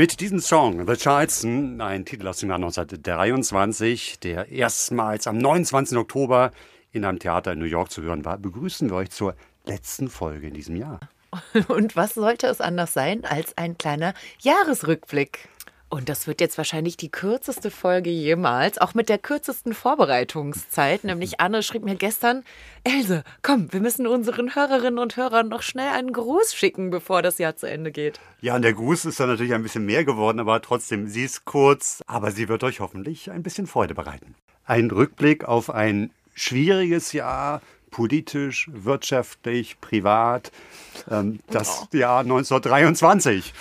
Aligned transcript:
Mit 0.00 0.20
diesem 0.20 0.40
Song, 0.40 0.86
The 0.86 0.96
Charleston, 0.96 1.78
ein 1.82 2.06
Titel 2.06 2.26
aus 2.26 2.38
dem 2.38 2.48
Jahr 2.48 2.56
1923, 2.56 4.18
der 4.20 4.48
erstmals 4.48 5.26
am 5.26 5.36
29. 5.36 5.98
Oktober 5.98 6.52
in 6.90 7.04
einem 7.04 7.18
Theater 7.18 7.52
in 7.52 7.58
New 7.58 7.66
York 7.66 7.90
zu 7.90 8.00
hören 8.00 8.24
war, 8.24 8.38
begrüßen 8.38 8.88
wir 8.88 8.96
euch 8.96 9.10
zur 9.10 9.34
letzten 9.66 10.08
Folge 10.08 10.46
in 10.46 10.54
diesem 10.54 10.76
Jahr. 10.76 11.00
Und 11.68 11.96
was 11.96 12.14
sollte 12.14 12.46
es 12.46 12.62
anders 12.62 12.94
sein 12.94 13.26
als 13.26 13.58
ein 13.58 13.76
kleiner 13.76 14.14
Jahresrückblick? 14.38 15.50
Und 15.90 16.08
das 16.08 16.28
wird 16.28 16.40
jetzt 16.40 16.56
wahrscheinlich 16.56 16.96
die 16.96 17.10
kürzeste 17.10 17.68
Folge 17.68 18.10
jemals, 18.10 18.78
auch 18.78 18.94
mit 18.94 19.08
der 19.08 19.18
kürzesten 19.18 19.74
Vorbereitungszeit. 19.74 21.02
Nämlich 21.02 21.40
Anne 21.40 21.64
schrieb 21.64 21.82
mir 21.82 21.96
gestern, 21.96 22.44
Else, 22.84 23.24
komm, 23.42 23.72
wir 23.72 23.80
müssen 23.80 24.06
unseren 24.06 24.54
Hörerinnen 24.54 25.00
und 25.00 25.16
Hörern 25.16 25.48
noch 25.48 25.62
schnell 25.62 25.88
einen 25.88 26.12
Gruß 26.12 26.54
schicken, 26.54 26.90
bevor 26.90 27.22
das 27.22 27.38
Jahr 27.38 27.56
zu 27.56 27.66
Ende 27.66 27.90
geht. 27.90 28.20
Ja, 28.40 28.54
und 28.54 28.62
der 28.62 28.72
Gruß 28.72 29.04
ist 29.04 29.18
dann 29.18 29.28
natürlich 29.28 29.52
ein 29.52 29.64
bisschen 29.64 29.84
mehr 29.84 30.04
geworden, 30.04 30.38
aber 30.38 30.62
trotzdem, 30.62 31.08
sie 31.08 31.24
ist 31.24 31.44
kurz, 31.44 32.04
aber 32.06 32.30
sie 32.30 32.48
wird 32.48 32.62
euch 32.62 32.78
hoffentlich 32.78 33.32
ein 33.32 33.42
bisschen 33.42 33.66
Freude 33.66 33.94
bereiten. 33.94 34.36
Ein 34.64 34.92
Rückblick 34.92 35.44
auf 35.44 35.70
ein 35.70 36.10
schwieriges 36.36 37.12
Jahr, 37.12 37.62
politisch, 37.90 38.70
wirtschaftlich, 38.72 39.80
privat, 39.80 40.52
ähm, 41.10 41.40
das 41.50 41.88
Jahr 41.92 42.20
1923. 42.20 43.52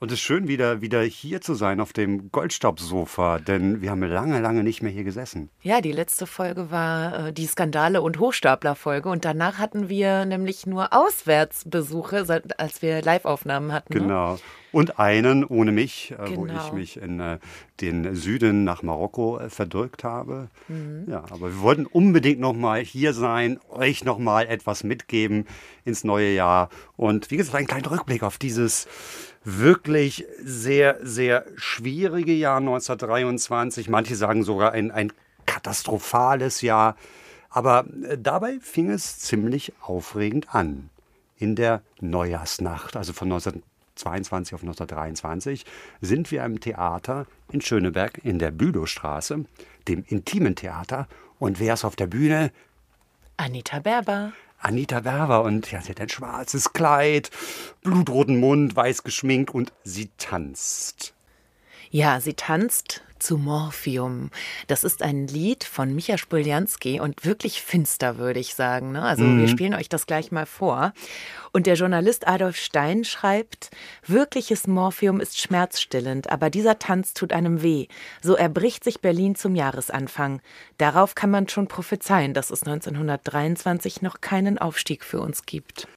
Und 0.00 0.08
es 0.12 0.18
ist 0.18 0.20
schön, 0.20 0.48
wieder, 0.48 0.80
wieder 0.80 1.02
hier 1.02 1.40
zu 1.40 1.54
sein 1.54 1.80
auf 1.80 1.92
dem 1.92 2.30
Goldstaubsofa, 2.30 3.38
denn 3.38 3.80
wir 3.80 3.90
haben 3.90 4.02
lange, 4.02 4.40
lange 4.40 4.62
nicht 4.62 4.82
mehr 4.82 4.92
hier 4.92 5.04
gesessen. 5.04 5.50
Ja, 5.62 5.80
die 5.80 5.92
letzte 5.92 6.26
Folge 6.26 6.70
war 6.70 7.28
äh, 7.28 7.32
die 7.32 7.46
Skandale- 7.46 8.02
und 8.02 8.18
Hochstapler-Folge. 8.18 9.08
Und 9.08 9.24
danach 9.24 9.58
hatten 9.58 9.88
wir 9.88 10.24
nämlich 10.24 10.66
nur 10.66 10.92
Auswärtsbesuche, 10.92 12.42
als 12.56 12.82
wir 12.82 13.02
Live-Aufnahmen 13.02 13.72
hatten. 13.72 14.06
Ne? 14.06 14.38
Genau. 14.70 14.80
Und 14.80 14.98
einen 14.98 15.44
ohne 15.44 15.72
mich, 15.72 16.12
äh, 16.12 16.36
wo 16.36 16.42
Genau. 16.42 16.66
ich 16.66 16.72
mich 16.72 16.96
in 16.96 17.20
äh, 17.20 17.38
den 17.80 18.14
Süden 18.14 18.64
nach 18.64 18.82
Marokko 18.82 19.38
äh, 19.38 19.50
verdrückt 19.50 20.04
habe. 20.04 20.48
Mhm. 20.68 21.06
Ja, 21.08 21.24
aber 21.30 21.48
wir 21.52 21.60
wollten 21.60 21.86
unbedingt 21.86 22.40
noch 22.40 22.52
mal 22.52 22.80
hier 22.80 23.12
sein, 23.14 23.58
euch 23.70 24.04
noch 24.04 24.18
mal 24.18 24.46
etwas 24.46 24.84
mitgeben 24.84 25.46
ins 25.84 26.04
neue 26.04 26.32
Jahr. 26.32 26.68
Und 26.96 27.30
wie 27.30 27.36
gesagt, 27.36 27.56
ein 27.56 27.66
kleiner 27.66 27.90
Rückblick 27.90 28.22
auf 28.22 28.38
dieses 28.38 28.86
wirklich 29.44 30.26
sehr, 30.42 30.98
sehr 31.02 31.46
schwierige 31.56 32.32
Jahr 32.34 32.58
1923. 32.58 33.88
Manche 33.88 34.16
sagen 34.16 34.42
sogar 34.42 34.72
ein, 34.72 34.90
ein 34.90 35.12
katastrophales 35.46 36.60
Jahr. 36.60 36.96
Aber 37.50 37.86
dabei 38.18 38.58
fing 38.60 38.90
es 38.90 39.18
ziemlich 39.20 39.72
aufregend 39.80 40.54
an 40.54 40.90
in 41.38 41.54
der 41.56 41.82
Neujahrsnacht, 42.00 42.96
also 42.96 43.12
von 43.12 43.28
1922 44.06 44.54
auf 44.54 44.62
1923, 44.62 45.64
sind 46.00 46.30
wir 46.30 46.44
im 46.44 46.60
Theater 46.60 47.26
in 47.50 47.60
Schöneberg 47.60 48.18
in 48.24 48.38
der 48.38 48.50
Bülowstraße, 48.50 49.44
dem 49.88 50.04
intimen 50.06 50.54
Theater. 50.54 51.08
Und 51.38 51.60
wer 51.60 51.74
ist 51.74 51.84
auf 51.84 51.96
der 51.96 52.06
Bühne? 52.06 52.52
Anita 53.36 53.80
Berber. 53.80 54.32
Anita 54.60 55.04
Werber. 55.04 55.42
Und 55.42 55.70
ja, 55.70 55.80
sie 55.80 55.90
hat 55.90 56.00
ein 56.00 56.08
schwarzes 56.08 56.72
Kleid, 56.72 57.30
blutroten 57.82 58.40
Mund, 58.40 58.74
weiß 58.74 59.02
geschminkt 59.02 59.54
und 59.54 59.72
sie 59.84 60.10
tanzt. 60.18 61.14
Ja, 61.90 62.20
sie 62.20 62.34
tanzt 62.34 63.02
zu 63.18 63.38
Morphium. 63.38 64.30
Das 64.66 64.84
ist 64.84 65.02
ein 65.02 65.26
Lied 65.26 65.64
von 65.64 65.94
Micha 65.94 66.18
Spoljanski 66.18 67.00
und 67.00 67.24
wirklich 67.24 67.62
finster, 67.62 68.18
würde 68.18 68.40
ich 68.40 68.54
sagen. 68.54 68.92
Ne? 68.92 69.02
Also 69.02 69.24
wir 69.24 69.48
spielen 69.48 69.74
euch 69.74 69.88
das 69.88 70.06
gleich 70.06 70.32
mal 70.32 70.46
vor. 70.46 70.92
Und 71.52 71.66
der 71.66 71.74
Journalist 71.74 72.28
Adolf 72.28 72.56
Stein 72.56 73.04
schreibt, 73.04 73.70
wirkliches 74.06 74.66
Morphium 74.66 75.20
ist 75.20 75.38
schmerzstillend, 75.40 76.30
aber 76.30 76.50
dieser 76.50 76.78
Tanz 76.78 77.14
tut 77.14 77.32
einem 77.32 77.62
weh. 77.62 77.86
So 78.22 78.34
erbricht 78.34 78.84
sich 78.84 79.00
Berlin 79.00 79.34
zum 79.34 79.54
Jahresanfang. 79.54 80.40
Darauf 80.76 81.14
kann 81.14 81.30
man 81.30 81.48
schon 81.48 81.68
prophezeien, 81.68 82.34
dass 82.34 82.50
es 82.50 82.62
1923 82.62 84.02
noch 84.02 84.20
keinen 84.20 84.58
Aufstieg 84.58 85.04
für 85.04 85.20
uns 85.20 85.46
gibt. 85.46 85.88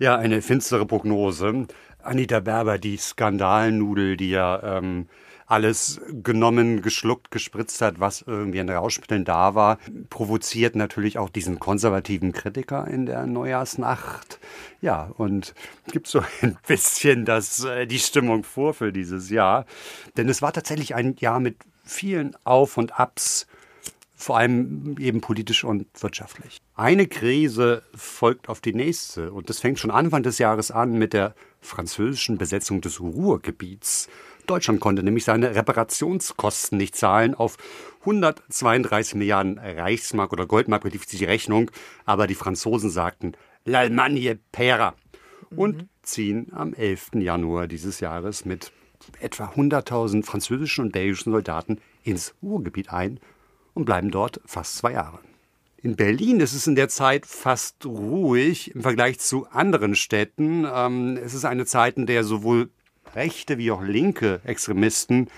Ja, 0.00 0.16
eine 0.16 0.40
finstere 0.40 0.86
Prognose. 0.86 1.66
Anita 2.02 2.40
Berber, 2.40 2.78
die 2.78 2.96
Skandalnudel, 2.96 4.16
die 4.16 4.30
ja 4.30 4.78
ähm, 4.78 5.08
alles 5.44 6.00
genommen, 6.22 6.80
geschluckt, 6.80 7.30
gespritzt 7.30 7.82
hat, 7.82 8.00
was 8.00 8.22
irgendwie 8.22 8.60
an 8.60 8.70
Rauschmitteln 8.70 9.26
da 9.26 9.54
war, 9.54 9.78
provoziert 10.08 10.74
natürlich 10.74 11.18
auch 11.18 11.28
diesen 11.28 11.58
konservativen 11.58 12.32
Kritiker 12.32 12.88
in 12.88 13.04
der 13.04 13.26
Neujahrsnacht. 13.26 14.40
Ja, 14.80 15.10
und 15.18 15.52
gibt 15.92 16.06
so 16.06 16.22
ein 16.40 16.56
bisschen 16.66 17.26
das, 17.26 17.62
äh, 17.64 17.86
die 17.86 17.98
Stimmung 17.98 18.42
vor 18.42 18.72
für 18.72 18.94
dieses 18.94 19.28
Jahr. 19.28 19.66
Denn 20.16 20.30
es 20.30 20.40
war 20.40 20.54
tatsächlich 20.54 20.94
ein 20.94 21.14
Jahr 21.18 21.40
mit 21.40 21.56
vielen 21.84 22.34
Auf 22.44 22.78
und 22.78 22.98
Abs, 22.98 23.46
vor 24.16 24.38
allem 24.38 24.96
eben 24.98 25.20
politisch 25.20 25.62
und 25.62 25.86
wirtschaftlich. 26.00 26.62
Eine 26.80 27.08
Krise 27.08 27.82
folgt 27.94 28.48
auf 28.48 28.62
die 28.62 28.72
nächste 28.72 29.34
und 29.34 29.50
das 29.50 29.58
fängt 29.58 29.78
schon 29.78 29.90
Anfang 29.90 30.22
des 30.22 30.38
Jahres 30.38 30.70
an 30.70 30.94
mit 30.94 31.12
der 31.12 31.34
französischen 31.60 32.38
Besetzung 32.38 32.80
des 32.80 33.00
Ruhrgebiets. 33.00 34.08
Deutschland 34.46 34.80
konnte 34.80 35.02
nämlich 35.02 35.26
seine 35.26 35.54
Reparationskosten 35.54 36.78
nicht 36.78 36.96
zahlen. 36.96 37.34
Auf 37.34 37.58
132 38.00 39.14
Milliarden 39.16 39.58
Reichsmark 39.58 40.32
oder 40.32 40.46
Goldmark 40.46 40.84
belief 40.84 41.04
sich 41.04 41.18
die 41.18 41.26
Rechnung, 41.26 41.70
aber 42.06 42.26
die 42.26 42.34
Franzosen 42.34 42.88
sagten 42.88 43.32
L'Allemagne 43.66 44.38
paiera 44.50 44.94
und 45.54 45.86
ziehen 46.00 46.46
am 46.52 46.72
11. 46.72 47.10
Januar 47.16 47.66
dieses 47.66 48.00
Jahres 48.00 48.46
mit 48.46 48.72
etwa 49.20 49.48
100.000 49.48 50.24
französischen 50.24 50.86
und 50.86 50.92
belgischen 50.92 51.30
Soldaten 51.30 51.78
ins 52.04 52.34
Ruhrgebiet 52.42 52.90
ein 52.90 53.20
und 53.74 53.84
bleiben 53.84 54.10
dort 54.10 54.40
fast 54.46 54.78
zwei 54.78 54.92
Jahre. 54.92 55.18
In 55.82 55.96
Berlin 55.96 56.40
ist 56.40 56.52
es 56.52 56.66
in 56.66 56.74
der 56.74 56.90
Zeit 56.90 57.24
fast 57.24 57.86
ruhig 57.86 58.74
im 58.74 58.82
Vergleich 58.82 59.18
zu 59.18 59.46
anderen 59.50 59.94
Städten. 59.94 60.66
Ähm, 60.70 61.16
es 61.16 61.32
ist 61.32 61.46
eine 61.46 61.64
Zeit, 61.64 61.96
in 61.96 62.06
der 62.06 62.22
sowohl 62.22 62.68
rechte 63.14 63.56
wie 63.56 63.70
auch 63.70 63.82
linke 63.82 64.40
Extremisten 64.44 65.30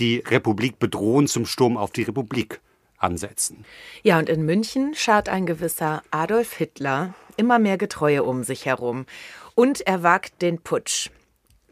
die 0.00 0.18
Republik 0.18 0.78
bedrohen, 0.80 1.28
zum 1.28 1.46
Sturm 1.46 1.76
auf 1.76 1.92
die 1.92 2.02
Republik 2.02 2.60
ansetzen. 2.98 3.64
Ja, 4.02 4.18
und 4.18 4.28
in 4.28 4.44
München 4.44 4.94
schart 4.94 5.28
ein 5.28 5.46
gewisser 5.46 6.02
Adolf 6.10 6.54
Hitler 6.54 7.14
immer 7.36 7.58
mehr 7.58 7.78
Getreue 7.78 8.24
um 8.24 8.42
sich 8.42 8.66
herum. 8.66 9.06
Und 9.54 9.86
er 9.86 10.02
wagt 10.02 10.42
den 10.42 10.58
Putsch. 10.60 11.10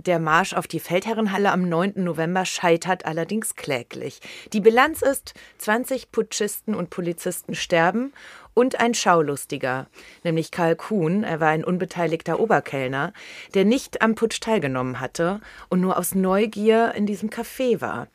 Der 0.07 0.19
Marsch 0.19 0.53
auf 0.53 0.67
die 0.67 0.81
Feldherrenhalle 0.81 1.51
am 1.51 1.67
9. 1.67 1.95
November 1.97 2.45
scheitert 2.45 3.07
allerdings 3.07 3.57
kläglich. 3.57 4.21
Die 4.53 4.61
Bilanz 4.61 5.01
ist, 5.01 5.33
20 5.59 6.13
Putschisten 6.13 6.75
und 6.75 6.91
Polizisten 6.91 7.55
sterben 7.55 8.13
und 8.53 8.81
ein 8.81 8.93
Schaulustiger, 8.93 9.87
nämlich 10.23 10.51
Karl 10.51 10.77
Kuhn, 10.77 11.25
er 11.25 11.41
war 11.41 11.49
ein 11.49 11.65
unbeteiligter 11.65 12.39
Oberkellner, 12.39 13.15
der 13.55 13.65
nicht 13.65 14.03
am 14.03 14.15
Putsch 14.15 14.41
teilgenommen 14.41 15.01
hatte 15.01 15.41
und 15.71 15.81
nur 15.81 15.97
aus 15.97 16.15
Neugier 16.15 16.93
in 16.95 17.07
diesem 17.07 17.31
Café 17.31 17.81
war. 17.81 18.09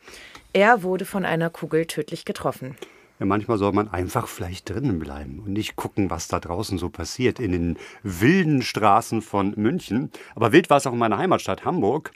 Er 0.52 0.84
wurde 0.84 1.04
von 1.04 1.24
einer 1.24 1.50
Kugel 1.50 1.86
tödlich 1.86 2.24
getroffen. 2.24 2.76
Ja, 3.20 3.26
manchmal 3.26 3.58
soll 3.58 3.72
man 3.72 3.88
einfach 3.88 4.26
vielleicht 4.26 4.70
drinnen 4.70 4.98
bleiben 4.98 5.40
und 5.44 5.52
nicht 5.52 5.76
gucken, 5.76 6.08
was 6.08 6.26
da 6.26 6.40
draußen 6.40 6.78
so 6.78 6.88
passiert 6.88 7.38
in 7.38 7.52
den 7.52 7.78
wilden 8.02 8.62
Straßen 8.62 9.20
von 9.20 9.52
München. 9.56 10.10
Aber 10.34 10.52
wild 10.52 10.70
war 10.70 10.78
es 10.78 10.86
auch 10.86 10.94
in 10.94 10.98
meiner 10.98 11.18
Heimatstadt 11.18 11.66
Hamburg. 11.66 12.12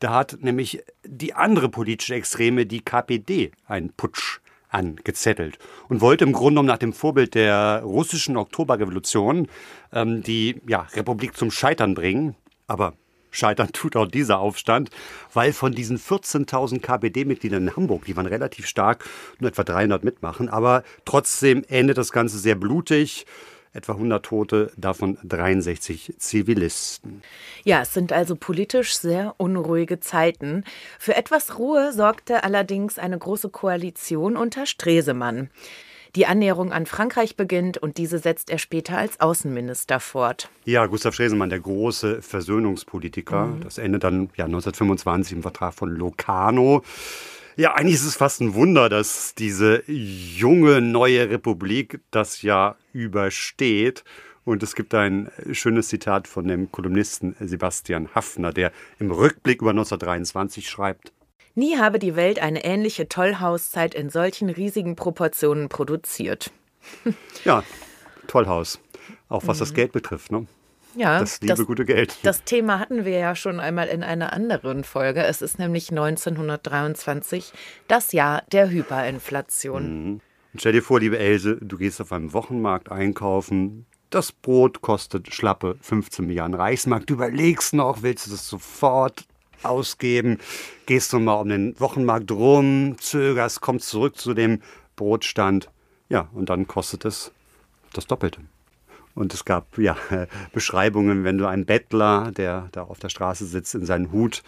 Da 0.00 0.12
hat 0.12 0.38
nämlich 0.40 0.82
die 1.04 1.34
andere 1.34 1.68
politische 1.68 2.16
Extreme, 2.16 2.66
die 2.66 2.80
KPD, 2.80 3.52
einen 3.66 3.92
Putsch 3.92 4.40
angezettelt 4.68 5.58
und 5.88 6.00
wollte 6.00 6.24
im 6.24 6.32
Grunde 6.32 6.50
genommen 6.50 6.68
nach 6.68 6.78
dem 6.78 6.92
Vorbild 6.92 7.36
der 7.36 7.82
russischen 7.84 8.36
Oktoberrevolution 8.36 9.46
ähm, 9.92 10.24
die 10.24 10.60
ja, 10.66 10.88
Republik 10.92 11.36
zum 11.36 11.52
Scheitern 11.52 11.94
bringen. 11.94 12.34
Aber 12.66 12.94
Scheitern 13.30 13.72
tut 13.72 13.96
auch 13.96 14.06
dieser 14.06 14.38
Aufstand, 14.38 14.90
weil 15.32 15.52
von 15.52 15.72
diesen 15.72 15.98
14.000 15.98 16.80
KPD-Mitgliedern 16.80 17.68
in 17.68 17.76
Hamburg, 17.76 18.04
die 18.06 18.16
waren 18.16 18.26
relativ 18.26 18.66
stark, 18.66 19.04
nur 19.38 19.50
etwa 19.50 19.64
300 19.64 20.04
mitmachen, 20.04 20.48
aber 20.48 20.82
trotzdem 21.04 21.64
endet 21.68 21.98
das 21.98 22.12
Ganze 22.12 22.38
sehr 22.38 22.54
blutig 22.54 23.26
etwa 23.72 23.92
100 23.92 24.24
Tote, 24.24 24.72
davon 24.76 25.18
63 25.24 26.14
Zivilisten. 26.18 27.22
Ja, 27.64 27.82
es 27.82 27.94
sind 27.94 28.12
also 28.12 28.34
politisch 28.34 28.96
sehr 28.96 29.34
unruhige 29.36 30.00
Zeiten. 30.00 30.64
Für 30.98 31.16
etwas 31.16 31.58
Ruhe 31.58 31.92
sorgte 31.92 32.44
allerdings 32.44 32.98
eine 32.98 33.18
große 33.18 33.50
Koalition 33.50 34.36
unter 34.36 34.66
Stresemann. 34.66 35.50
Die 36.18 36.26
Annäherung 36.26 36.72
an 36.72 36.84
Frankreich 36.84 37.36
beginnt 37.36 37.78
und 37.78 37.96
diese 37.96 38.18
setzt 38.18 38.50
er 38.50 38.58
später 38.58 38.98
als 38.98 39.20
Außenminister 39.20 40.00
fort. 40.00 40.50
Ja, 40.64 40.84
Gustav 40.86 41.14
Stresemann, 41.14 41.48
der 41.48 41.60
große 41.60 42.22
Versöhnungspolitiker. 42.22 43.46
Mhm. 43.46 43.60
Das 43.60 43.78
endet 43.78 44.02
dann 44.02 44.28
ja, 44.34 44.46
1925 44.46 45.34
im 45.34 45.42
Vertrag 45.42 45.74
von 45.74 45.90
Locarno. 45.90 46.82
Ja, 47.54 47.74
eigentlich 47.74 47.94
ist 47.94 48.04
es 48.04 48.16
fast 48.16 48.40
ein 48.40 48.54
Wunder, 48.54 48.88
dass 48.88 49.36
diese 49.36 49.84
junge 49.86 50.80
neue 50.80 51.30
Republik 51.30 52.00
das 52.10 52.42
ja 52.42 52.74
übersteht. 52.92 54.02
Und 54.44 54.64
es 54.64 54.74
gibt 54.74 54.94
ein 54.94 55.30
schönes 55.52 55.86
Zitat 55.86 56.26
von 56.26 56.48
dem 56.48 56.72
Kolumnisten 56.72 57.36
Sebastian 57.38 58.08
Haffner, 58.16 58.52
der 58.52 58.72
im 58.98 59.12
Rückblick 59.12 59.62
über 59.62 59.70
1923 59.70 60.68
schreibt. 60.68 61.12
Nie 61.58 61.76
habe 61.76 61.98
die 61.98 62.14
Welt 62.14 62.38
eine 62.38 62.64
ähnliche 62.64 63.08
Tollhauszeit 63.08 63.92
in 63.92 64.10
solchen 64.10 64.48
riesigen 64.48 64.94
Proportionen 64.94 65.68
produziert. 65.68 66.52
ja, 67.44 67.64
Tollhaus. 68.28 68.78
Auch 69.28 69.44
was 69.48 69.56
mhm. 69.56 69.60
das 69.62 69.74
Geld 69.74 69.90
betrifft, 69.90 70.30
ne? 70.30 70.46
Ja, 70.94 71.18
das 71.18 71.40
liebe 71.40 71.56
das, 71.56 71.66
gute 71.66 71.84
Geld. 71.84 72.16
Das 72.22 72.44
Thema 72.44 72.78
hatten 72.78 73.04
wir 73.04 73.18
ja 73.18 73.34
schon 73.34 73.58
einmal 73.58 73.88
in 73.88 74.04
einer 74.04 74.32
anderen 74.32 74.84
Folge. 74.84 75.24
Es 75.24 75.42
ist 75.42 75.58
nämlich 75.58 75.90
1923, 75.90 77.52
das 77.88 78.12
Jahr 78.12 78.44
der 78.52 78.70
Hyperinflation. 78.70 79.82
Mhm. 79.82 80.20
Und 80.52 80.60
stell 80.60 80.74
dir 80.74 80.82
vor, 80.82 81.00
liebe 81.00 81.18
Else, 81.18 81.58
du 81.60 81.76
gehst 81.76 82.00
auf 82.00 82.12
einem 82.12 82.32
Wochenmarkt 82.34 82.92
einkaufen. 82.92 83.84
Das 84.10 84.30
Brot 84.30 84.80
kostet 84.80 85.34
schlappe 85.34 85.76
15 85.80 86.24
Milliarden 86.24 86.54
Reichsmark. 86.54 87.04
Du 87.08 87.14
überlegst 87.14 87.74
noch, 87.74 88.02
willst 88.02 88.28
du 88.28 88.30
das 88.30 88.48
sofort 88.48 89.26
ausgeben, 89.62 90.38
gehst 90.86 91.12
du 91.12 91.18
mal 91.18 91.34
um 91.34 91.48
den 91.48 91.78
Wochenmarkt 91.80 92.30
rum, 92.30 92.96
zögerst, 92.98 93.60
kommst 93.60 93.88
zurück 93.88 94.16
zu 94.16 94.34
dem 94.34 94.62
Brotstand. 94.96 95.70
Ja, 96.08 96.28
und 96.32 96.50
dann 96.50 96.66
kostet 96.66 97.04
es 97.04 97.32
das 97.92 98.06
Doppelte. 98.06 98.40
Und 99.14 99.34
es 99.34 99.44
gab 99.44 99.78
ja 99.78 99.96
Beschreibungen, 100.52 101.24
wenn 101.24 101.38
du 101.38 101.46
einen 101.46 101.64
Bettler, 101.64 102.30
der 102.30 102.68
da 102.72 102.82
auf 102.84 103.00
der 103.00 103.08
Straße 103.08 103.46
sitzt, 103.46 103.74
in 103.74 103.84
seinen 103.84 104.12
Hut 104.12 104.42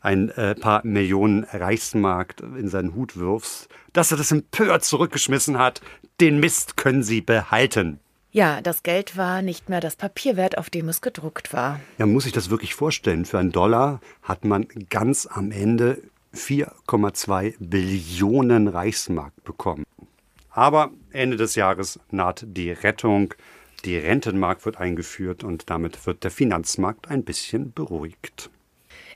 ein 0.00 0.30
äh, 0.30 0.54
paar 0.54 0.80
Millionen 0.84 1.44
Reichsmark 1.44 2.36
in 2.40 2.68
seinen 2.68 2.94
Hut 2.94 3.18
wirfst, 3.18 3.68
dass 3.92 4.10
er 4.10 4.16
das 4.16 4.32
empört 4.32 4.84
zurückgeschmissen 4.84 5.58
hat. 5.58 5.80
Den 6.20 6.40
Mist 6.40 6.76
können 6.76 7.02
sie 7.02 7.20
behalten. 7.20 8.00
Ja, 8.34 8.60
das 8.60 8.82
Geld 8.82 9.16
war 9.16 9.42
nicht 9.42 9.68
mehr 9.68 9.80
das 9.80 9.94
Papierwert, 9.94 10.58
auf 10.58 10.68
dem 10.68 10.88
es 10.88 11.00
gedruckt 11.00 11.52
war. 11.52 11.78
Ja, 11.98 12.06
muss 12.06 12.26
ich 12.26 12.32
das 12.32 12.50
wirklich 12.50 12.74
vorstellen? 12.74 13.26
Für 13.26 13.38
einen 13.38 13.52
Dollar 13.52 14.00
hat 14.24 14.44
man 14.44 14.66
ganz 14.90 15.28
am 15.30 15.52
Ende 15.52 16.02
4,2 16.34 17.54
Billionen 17.60 18.66
Reichsmark 18.66 19.32
bekommen. 19.44 19.84
Aber 20.50 20.90
Ende 21.12 21.36
des 21.36 21.54
Jahres 21.54 22.00
naht 22.10 22.44
die 22.48 22.72
Rettung. 22.72 23.34
Die 23.84 23.96
Rentenmark 23.96 24.64
wird 24.66 24.78
eingeführt 24.78 25.44
und 25.44 25.70
damit 25.70 26.04
wird 26.04 26.24
der 26.24 26.32
Finanzmarkt 26.32 27.08
ein 27.08 27.22
bisschen 27.22 27.72
beruhigt. 27.72 28.50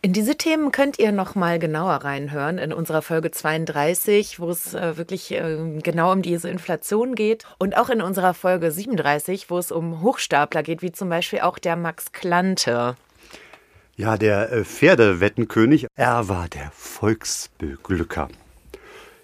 In 0.00 0.12
diese 0.12 0.36
Themen 0.36 0.70
könnt 0.70 1.00
ihr 1.00 1.10
noch 1.10 1.34
mal 1.34 1.58
genauer 1.58 1.96
reinhören 2.04 2.58
in 2.58 2.72
unserer 2.72 3.02
Folge 3.02 3.32
32, 3.32 4.38
wo 4.38 4.48
es 4.48 4.72
äh, 4.72 4.96
wirklich 4.96 5.32
äh, 5.32 5.80
genau 5.82 6.12
um 6.12 6.22
diese 6.22 6.48
Inflation 6.48 7.16
geht 7.16 7.44
und 7.58 7.76
auch 7.76 7.90
in 7.90 8.00
unserer 8.00 8.32
Folge 8.32 8.70
37, 8.70 9.50
wo 9.50 9.58
es 9.58 9.72
um 9.72 10.00
Hochstapler 10.00 10.62
geht, 10.62 10.82
wie 10.82 10.92
zum 10.92 11.08
Beispiel 11.08 11.40
auch 11.40 11.58
der 11.58 11.74
Max 11.74 12.12
Klante. 12.12 12.94
Ja, 13.96 14.16
der 14.16 14.52
äh, 14.52 14.64
Pferdewettenkönig, 14.64 15.88
er 15.96 16.28
war 16.28 16.48
der 16.48 16.70
Volksbeglücker. 16.72 18.28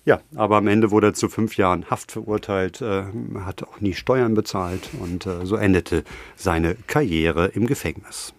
Ja, 0.05 0.21
aber 0.35 0.56
am 0.56 0.67
Ende 0.67 0.91
wurde 0.91 1.09
er 1.09 1.15
zu 1.15 1.29
fünf 1.29 1.56
Jahren 1.56 1.88
Haft 1.88 2.11
verurteilt, 2.11 2.82
äh, 2.82 3.05
hat 3.44 3.62
auch 3.62 3.81
nie 3.81 3.94
Steuern 3.94 4.35
bezahlt 4.35 4.91
und 4.99 5.25
äh, 5.25 5.47
so 5.47 5.55
endete 5.55 6.03
seine 6.35 6.75
Karriere 6.88 7.47
im 7.47 7.69
Gefängnis. 7.69 8.35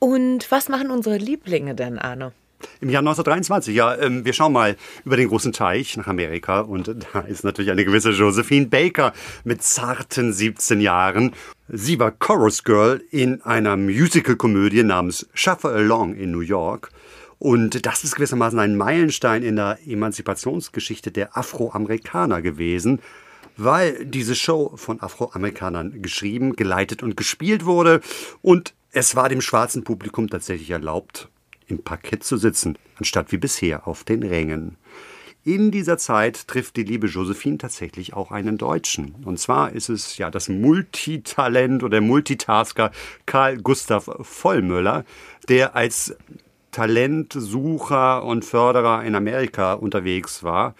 Und 0.00 0.50
was 0.50 0.68
machen 0.68 0.90
unsere 0.90 1.18
Lieblinge 1.18 1.74
denn, 1.74 1.98
Arne? 1.98 2.32
Im 2.80 2.90
Jahr 2.90 3.00
1923, 3.00 3.74
ja, 3.74 3.96
ähm, 3.96 4.24
wir 4.24 4.32
schauen 4.32 4.52
mal 4.52 4.76
über 5.04 5.16
den 5.16 5.28
großen 5.28 5.52
Teich 5.52 5.96
nach 5.96 6.06
Amerika 6.06 6.60
und 6.60 6.94
da 7.12 7.20
ist 7.20 7.44
natürlich 7.44 7.70
eine 7.70 7.84
gewisse 7.84 8.10
Josephine 8.10 8.66
Baker 8.66 9.12
mit 9.44 9.62
zarten 9.62 10.32
17 10.32 10.80
Jahren. 10.80 11.32
Sie 11.68 11.98
war 11.98 12.10
Chorus 12.10 12.64
Girl 12.64 13.02
in 13.10 13.42
einer 13.42 13.76
Musical-Komödie 13.76 14.82
namens 14.82 15.28
Shuffle 15.34 15.70
Along 15.70 16.14
in 16.14 16.32
New 16.32 16.40
York. 16.40 16.90
Und 17.38 17.86
das 17.86 18.04
ist 18.04 18.16
gewissermaßen 18.16 18.58
ein 18.58 18.76
Meilenstein 18.76 19.42
in 19.42 19.56
der 19.56 19.78
Emanzipationsgeschichte 19.86 21.10
der 21.10 21.36
Afroamerikaner 21.36 22.42
gewesen 22.42 23.00
weil 23.56 24.06
diese 24.06 24.34
Show 24.34 24.72
von 24.76 25.02
Afroamerikanern 25.02 26.00
geschrieben, 26.00 26.56
geleitet 26.56 27.02
und 27.02 27.16
gespielt 27.16 27.66
wurde 27.66 28.00
und 28.40 28.72
es 28.92 29.14
war 29.16 29.28
dem 29.28 29.40
schwarzen 29.40 29.84
Publikum 29.84 30.28
tatsächlich 30.28 30.70
erlaubt, 30.70 31.28
im 31.66 31.82
Parkett 31.82 32.24
zu 32.24 32.36
sitzen, 32.36 32.76
anstatt 32.96 33.32
wie 33.32 33.38
bisher 33.38 33.86
auf 33.86 34.04
den 34.04 34.22
Rängen. 34.22 34.76
In 35.42 35.70
dieser 35.70 35.96
Zeit 35.96 36.48
trifft 36.48 36.76
die 36.76 36.82
liebe 36.82 37.06
Josephine 37.06 37.56
tatsächlich 37.56 38.12
auch 38.12 38.30
einen 38.30 38.58
Deutschen. 38.58 39.14
Und 39.24 39.38
zwar 39.38 39.72
ist 39.72 39.88
es 39.88 40.18
ja 40.18 40.30
das 40.30 40.48
Multitalent 40.48 41.82
oder 41.82 42.02
Multitasker 42.02 42.90
Karl 43.24 43.56
Gustav 43.56 44.10
Vollmöller, 44.20 45.04
der 45.48 45.74
als 45.74 46.14
Talentsucher 46.72 48.22
und 48.24 48.44
Förderer 48.44 49.02
in 49.04 49.14
Amerika 49.14 49.72
unterwegs 49.72 50.42
war 50.42 50.74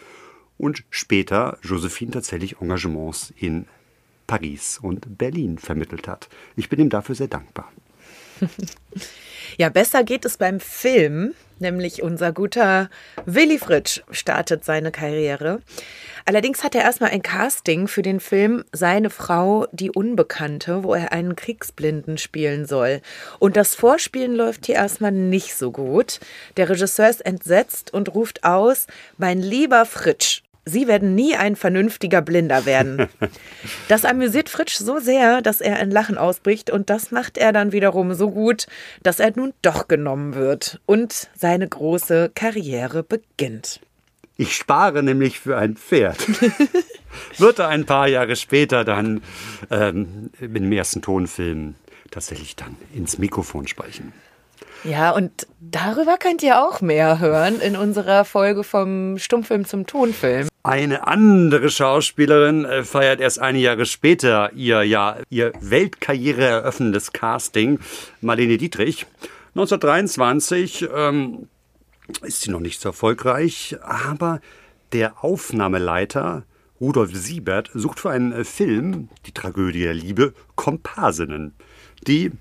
und 0.59 0.85
später 0.91 1.59
Josephine 1.63 2.11
tatsächlich 2.11 2.61
Engagements 2.61 3.33
in 3.39 3.67
Paris 4.27 4.79
und 4.81 5.17
Berlin 5.17 5.59
vermittelt 5.59 6.07
hat. 6.07 6.29
Ich 6.55 6.69
bin 6.69 6.81
ihm 6.81 6.91
dafür 6.91 7.15
sehr 7.15 7.29
dankbar. 7.29 7.73
Ja, 9.57 9.69
besser 9.69 10.05
geht 10.05 10.25
es 10.25 10.37
beim 10.37 10.61
Film, 10.61 11.35
nämlich 11.59 12.03
unser 12.03 12.33
guter 12.33 12.89
Willy 13.27 13.59
Fritsch 13.59 14.01
startet 14.11 14.65
seine 14.65 14.91
Karriere. 14.93 15.61
Allerdings 16.25 16.63
hat 16.63 16.75
er 16.75 16.83
erstmal 16.83 17.11
ein 17.11 17.23
Casting 17.23 17.89
für 17.89 18.03
den 18.03 18.21
Film 18.21 18.65
Seine 18.73 19.11
Frau, 19.11 19.67
die 19.73 19.91
Unbekannte, 19.91 20.85
wo 20.85 20.95
er 20.95 21.13
einen 21.13 21.37
Kriegsblinden 21.37 22.19
spielen 22.19 22.67
soll. 22.67 23.01
Und 23.39 23.57
das 23.57 23.75
Vorspielen 23.75 24.35
läuft 24.35 24.67
hier 24.67 24.77
erstmal 24.77 25.13
nicht 25.13 25.55
so 25.55 25.73
gut. 25.73 26.21
Der 26.57 26.69
Regisseur 26.69 27.09
ist 27.09 27.25
entsetzt 27.25 27.93
und 27.93 28.15
ruft 28.15 28.45
aus, 28.45 28.87
mein 29.17 29.41
lieber 29.41 29.87
Fritsch, 29.87 30.43
Sie 30.65 30.87
werden 30.87 31.15
nie 31.15 31.37
ein 31.37 31.57
vernünftiger 31.57 32.23
Blinder 32.23 32.67
werden. 32.67 33.09
Das 33.89 34.05
amüsiert 34.05 34.49
Fritsch 34.49 34.77
so 34.77 35.01
sehr, 35.01 35.43
dass 35.43 35.61
er 35.61 35.81
in 35.81 35.91
Lachen 35.91 36.17
ausbricht 36.17 36.71
und 36.71 36.91
das 36.91 37.11
macht 37.11 37.37
er 37.37 37.53
dann 37.53 37.73
wiederum 37.73 38.15
so 38.15 38.31
gut, 38.31 38.67
dass 39.03 39.19
er 39.21 39.33
nun 39.35 39.53
doch 39.63 39.89
genommen 39.89 40.35
wird 40.35 40.81
und 40.87 41.29
seine 41.37 41.69
große 41.69 42.31
Karriere 42.35 43.03
beginnt. 43.03 43.81
Ich 44.37 44.55
spare 44.55 45.03
nämlich 45.03 45.41
für 45.41 45.59
ein 45.59 45.77
Pferd. 45.77 46.19
wird 47.39 47.59
er 47.59 47.69
ein 47.69 47.85
paar 47.85 48.09
Jahre 48.09 48.37
später 48.37 48.85
dann 48.85 49.23
ähm, 49.71 50.31
mit 50.41 50.63
dem 50.63 50.73
ersten 50.73 51.03
Tonfilm 51.03 51.75
tatsächlich 52.11 52.57
dann 52.57 52.77
ins 52.95 53.19
Mikrofon 53.19 53.67
sprechen. 53.67 54.13
Ja, 54.85 55.11
und 55.11 55.47
darüber 55.61 56.17
könnt 56.17 56.43
ihr 56.43 56.61
auch 56.63 56.81
mehr 56.81 57.19
hören 57.19 57.61
in 57.61 57.77
unserer 57.77 58.25
Folge 58.25 58.65
vom 58.65 59.19
Stummfilm 59.19 59.65
zum 59.67 59.87
Tonfilm. 59.87 60.49
Eine 60.63 61.07
andere 61.07 61.71
Schauspielerin 61.71 62.65
äh, 62.65 62.85
feiert 62.85 63.21
erst 63.21 63.39
einige 63.39 63.65
Jahre 63.65 63.87
später 63.87 64.53
ihr, 64.53 64.83
ja, 64.83 65.17
ihr 65.31 65.53
Weltkarriere 65.61 66.45
eröffnendes 66.45 67.13
Casting, 67.13 67.79
Marlene 68.21 68.59
Dietrich. 68.59 69.07
1923 69.55 70.89
ähm, 70.95 71.49
ist 72.23 72.43
sie 72.43 72.51
noch 72.51 72.61
nicht 72.61 72.81
so 72.81 72.91
erfolgreich, 72.91 73.77
aber 73.83 74.41
der 74.93 75.25
Aufnahmeleiter 75.25 76.45
Rudolf 76.81 77.15
Siebert 77.15 77.71
sucht 77.75 78.01
für 78.01 78.11
einen 78.11 78.45
Film, 78.45 79.09
die 79.27 79.33
Tragödie 79.33 79.83
der 79.83 79.95
Liebe, 79.95 80.35
Komparsinnen, 80.57 81.55
die 82.07 82.33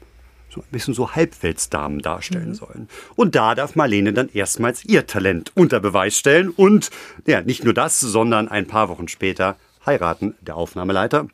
so 0.50 0.62
ein 0.62 0.68
bisschen 0.72 0.94
so 0.94 1.15
Halbweltsdamen 1.15 2.00
darstellen 2.00 2.50
mhm. 2.50 2.56
sollen. 2.56 2.89
Und 3.15 3.36
da 3.36 3.56
darf 3.56 3.75
Marlene 3.75 4.13
dann 4.13 4.29
erstmals 4.34 4.84
ihr 4.86 5.08
Talent 5.08 5.51
unter 5.56 5.79
Beweis 5.79 6.18
stellen 6.18 6.50
und 6.50 6.89
ja, 7.25 7.41
nicht 7.41 7.63
nur 7.63 7.74
das, 7.74 8.00
sondern 8.00 8.48
ein 8.48 8.68
paar 8.68 8.89
Wochen 8.89 9.08
später 9.08 9.58
heiraten 9.86 10.36
der 10.41 10.56
Aufnahmeleiter 10.56 11.27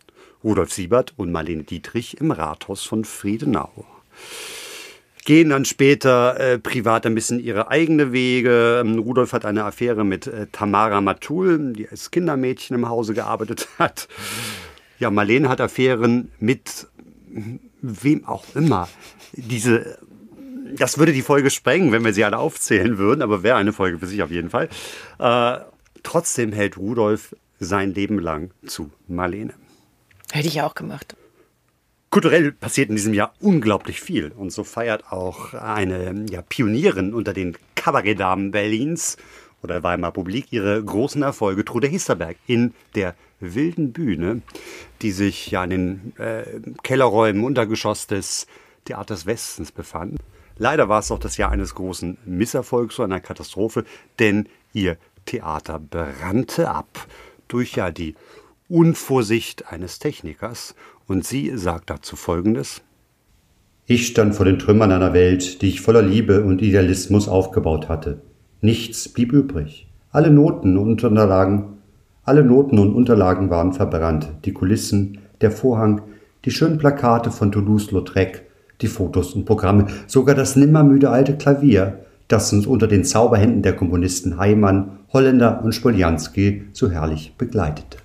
Rudolf 0.44 0.74
Siebert 0.74 1.14
und 1.18 1.32
Marlene 1.32 1.64
Dietrich 1.64 2.20
im 2.20 2.32
Rathaus 2.32 2.84
von 2.84 3.06
Friedenau 3.06 3.86
gehen 5.26 5.50
dann 5.50 5.66
später 5.66 6.40
äh, 6.40 6.60
privat 6.60 7.06
ein 7.06 7.16
bisschen 7.16 7.40
ihre 7.40 7.70
eigene 7.70 8.14
Wege. 8.14 8.80
Ähm, 8.80 9.00
Rudolf 9.00 9.34
hat 9.34 9.44
eine 9.44 9.66
Affäre 9.66 10.06
mit 10.06 10.28
äh, 10.28 10.48
Tamara 10.52 11.02
Matul, 11.02 11.74
die 11.74 11.90
als 11.90 12.12
Kindermädchen 12.12 12.76
im 12.76 12.88
Hause 12.88 13.14
gearbeitet 13.14 13.68
hat. 13.80 14.08
Ja, 15.00 15.10
Marlene 15.12 15.50
hat 15.50 15.60
Affären 15.60 16.32
mit 16.40 16.88
wem 18.04 18.26
auch 18.26 18.44
immer. 18.56 18.88
Diese, 19.34 19.98
das 20.76 20.98
würde 20.98 21.14
die 21.14 21.22
Folge 21.22 21.50
sprengen, 21.50 21.92
wenn 21.92 22.04
wir 22.04 22.14
sie 22.14 22.24
alle 22.24 22.38
aufzählen 22.38 22.98
würden, 22.98 23.22
aber 23.22 23.44
wäre 23.44 23.58
eine 23.58 23.74
Folge 23.74 24.00
für 24.00 24.08
sich 24.08 24.22
auf 24.24 24.32
jeden 24.32 24.50
Fall. 24.50 24.70
Äh, 25.20 25.60
trotzdem 26.04 26.52
hält 26.52 26.78
Rudolf 26.78 27.36
sein 27.60 27.94
Leben 27.94 28.20
lang 28.20 28.52
zu 28.66 28.92
Marlene. 29.08 29.54
Hätte 30.32 30.48
ich 30.48 30.62
auch 30.62 30.76
gemacht. 30.76 31.16
Kulturell 32.10 32.52
passiert 32.52 32.90
in 32.90 32.96
diesem 32.96 33.14
Jahr 33.14 33.34
unglaublich 33.40 34.00
viel. 34.00 34.32
Und 34.32 34.52
so 34.52 34.64
feiert 34.64 35.12
auch 35.12 35.54
eine 35.54 36.26
ja, 36.30 36.42
Pionierin 36.42 37.14
unter 37.14 37.34
den 37.34 37.58
Kabarettdamen 37.76 38.52
Berlins 38.52 39.18
oder 39.66 39.84
Weimarer 39.84 40.14
Publik 40.14 40.52
ihre 40.52 40.82
großen 40.82 41.22
Erfolge, 41.22 41.66
Trude 41.66 41.88
Histerberg, 41.88 42.38
in 42.48 42.74
der 42.96 43.16
wilden 43.40 43.92
Bühne, 43.92 44.42
die 45.02 45.12
sich 45.12 45.52
ja 45.52 45.64
in 45.64 45.70
den 45.70 46.14
äh, 46.18 46.44
Kellerräumen, 46.84 47.44
Untergeschoss 47.44 48.08
des 48.08 48.48
Theaters 48.86 49.26
Westens 49.26 49.72
befand. 49.72 50.20
Leider 50.58 50.88
war 50.88 51.00
es 51.00 51.12
auch 51.12 51.20
das 51.20 51.38
Jahr 51.38 51.52
eines 51.52 51.76
großen 51.76 52.18
Misserfolgs, 52.26 52.96
so 52.96 53.04
einer 53.04 53.20
Katastrophe, 53.20 53.84
denn 54.20 54.48
ihr 54.72 54.98
Theater 55.26 55.80
brannte 55.80 56.70
ab 56.70 57.08
durch 57.48 57.74
ja 57.74 57.92
die 57.92 58.16
Unvorsicht 58.70 59.72
eines 59.72 60.00
Technikers 60.00 60.76
und 61.08 61.26
sie 61.26 61.56
sagt 61.58 61.90
dazu 61.90 62.16
Folgendes. 62.16 62.82
Ich 63.86 64.08
stand 64.08 64.34
vor 64.36 64.46
den 64.46 64.58
Trümmern 64.58 64.92
einer 64.92 65.14
Welt, 65.14 65.62
die 65.62 65.70
ich 65.70 65.82
voller 65.82 66.02
Liebe 66.02 66.44
und 66.44 66.62
Idealismus 66.62 67.28
aufgebaut 67.28 67.90
hatte. 67.90 68.22
Nichts 68.62 69.10
blieb 69.10 69.34
übrig. 69.34 69.88
Alle 70.12 70.32
Noten 70.32 70.78
und 70.78 71.04
Unterlagen 71.04 71.76
alle 72.26 72.44
Noten 72.44 72.80
und 72.80 72.96
Unterlagen 72.96 73.52
waren 73.52 73.74
verbrannt, 73.74 74.28
die 74.46 74.52
Kulissen, 74.52 75.20
der 75.42 75.52
Vorhang, 75.52 76.02
die 76.44 76.50
schönen 76.50 76.80
Plakate 76.80 77.30
von 77.30 77.52
Toulouse-Lautrec, 77.52 78.42
die 78.82 78.88
Fotos 78.88 79.36
und 79.36 79.46
Programme, 79.46 79.86
sogar 80.08 80.34
das 80.34 80.56
nimmermüde 80.56 81.12
alte 81.12 81.38
Klavier, 81.38 82.00
das 82.28 82.52
uns 82.52 82.66
unter 82.66 82.88
den 82.88 83.04
Zauberhänden 83.04 83.62
der 83.62 83.76
Komponisten 83.76 84.40
Heimann, 84.40 85.00
Holländer 85.14 85.64
und 85.64 85.76
Spoljanski 85.76 86.64
so 86.74 86.90
herrlich 86.90 87.36
begleitete. 87.38 88.00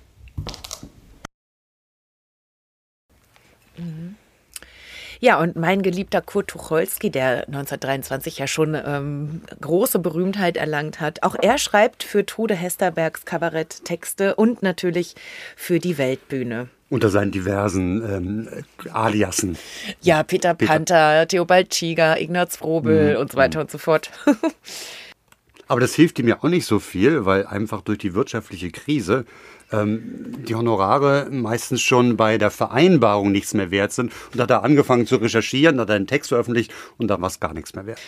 Ja, 5.23 5.39
und 5.39 5.55
mein 5.55 5.83
geliebter 5.83 6.19
Kurt 6.19 6.47
Tucholsky, 6.47 7.11
der 7.11 7.45
1923 7.45 8.39
ja 8.39 8.47
schon 8.47 8.73
ähm, 8.73 9.41
große 9.61 9.99
Berühmtheit 9.99 10.57
erlangt 10.57 10.99
hat, 10.99 11.21
auch 11.21 11.35
er 11.39 11.59
schreibt 11.59 12.01
für 12.01 12.25
Trude 12.25 12.55
Hesterbergs 12.55 13.23
Kabarett 13.23 13.85
Texte 13.85 14.33
und 14.33 14.63
natürlich 14.63 15.13
für 15.55 15.77
die 15.77 15.99
Weltbühne. 15.99 16.69
Unter 16.89 17.09
seinen 17.09 17.31
diversen 17.31 18.03
ähm, 18.03 18.63
Aliasen. 18.91 19.59
Ja, 20.01 20.23
Peter, 20.23 20.55
Peter 20.55 20.73
Panther, 20.73 21.27
Theobald 21.27 21.69
Tschiger, 21.69 22.19
Ignaz 22.19 22.57
Frobel 22.57 23.13
mhm. 23.13 23.21
und 23.21 23.31
so 23.31 23.37
weiter 23.37 23.59
mhm. 23.59 23.61
und 23.61 23.71
so 23.71 23.77
fort. 23.77 24.09
Aber 25.71 25.79
das 25.79 25.95
hilft 25.95 26.19
ihm 26.19 26.27
ja 26.27 26.37
auch 26.37 26.49
nicht 26.49 26.65
so 26.65 26.79
viel, 26.79 27.23
weil 27.23 27.47
einfach 27.47 27.79
durch 27.79 27.99
die 27.99 28.13
wirtschaftliche 28.13 28.71
Krise 28.71 29.23
ähm, 29.71 30.43
die 30.45 30.53
Honorare 30.53 31.29
meistens 31.31 31.79
schon 31.81 32.17
bei 32.17 32.37
der 32.37 32.51
Vereinbarung 32.51 33.31
nichts 33.31 33.53
mehr 33.53 33.71
wert 33.71 33.93
sind. 33.93 34.11
Und 34.33 34.37
da 34.37 34.43
hat 34.43 34.49
er 34.49 34.63
angefangen 34.65 35.07
zu 35.07 35.15
recherchieren, 35.15 35.79
hat 35.79 35.87
er 35.87 35.95
einen 35.95 36.07
Text 36.07 36.27
veröffentlicht 36.27 36.73
und 36.97 37.07
dann 37.07 37.21
war 37.21 37.29
es 37.29 37.39
gar 37.39 37.53
nichts 37.53 37.73
mehr 37.73 37.85
wert. 37.85 38.01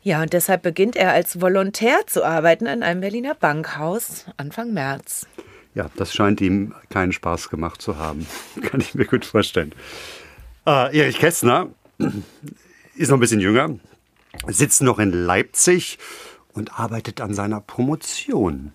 Ja, 0.00 0.22
und 0.22 0.32
deshalb 0.32 0.62
beginnt 0.62 0.96
er 0.96 1.12
als 1.12 1.38
Volontär 1.38 1.98
zu 2.06 2.24
arbeiten 2.24 2.64
in 2.64 2.82
einem 2.82 3.02
Berliner 3.02 3.34
Bankhaus 3.34 4.24
Anfang 4.38 4.72
März. 4.72 5.26
Ja, 5.74 5.90
das 5.96 6.14
scheint 6.14 6.40
ihm 6.40 6.74
keinen 6.88 7.12
Spaß 7.12 7.50
gemacht 7.50 7.82
zu 7.82 7.98
haben. 7.98 8.26
Kann 8.62 8.80
ich 8.80 8.94
mir 8.94 9.04
gut 9.04 9.26
vorstellen. 9.26 9.74
Äh, 10.66 10.98
Erich 10.98 11.18
Kästner 11.18 11.68
ist 12.96 13.10
noch 13.10 13.18
ein 13.18 13.20
bisschen 13.20 13.40
jünger, 13.40 13.78
sitzt 14.46 14.80
noch 14.80 14.98
in 14.98 15.12
Leipzig 15.12 15.98
und 16.54 16.78
arbeitet 16.78 17.20
an 17.20 17.34
seiner 17.34 17.60
Promotion. 17.60 18.72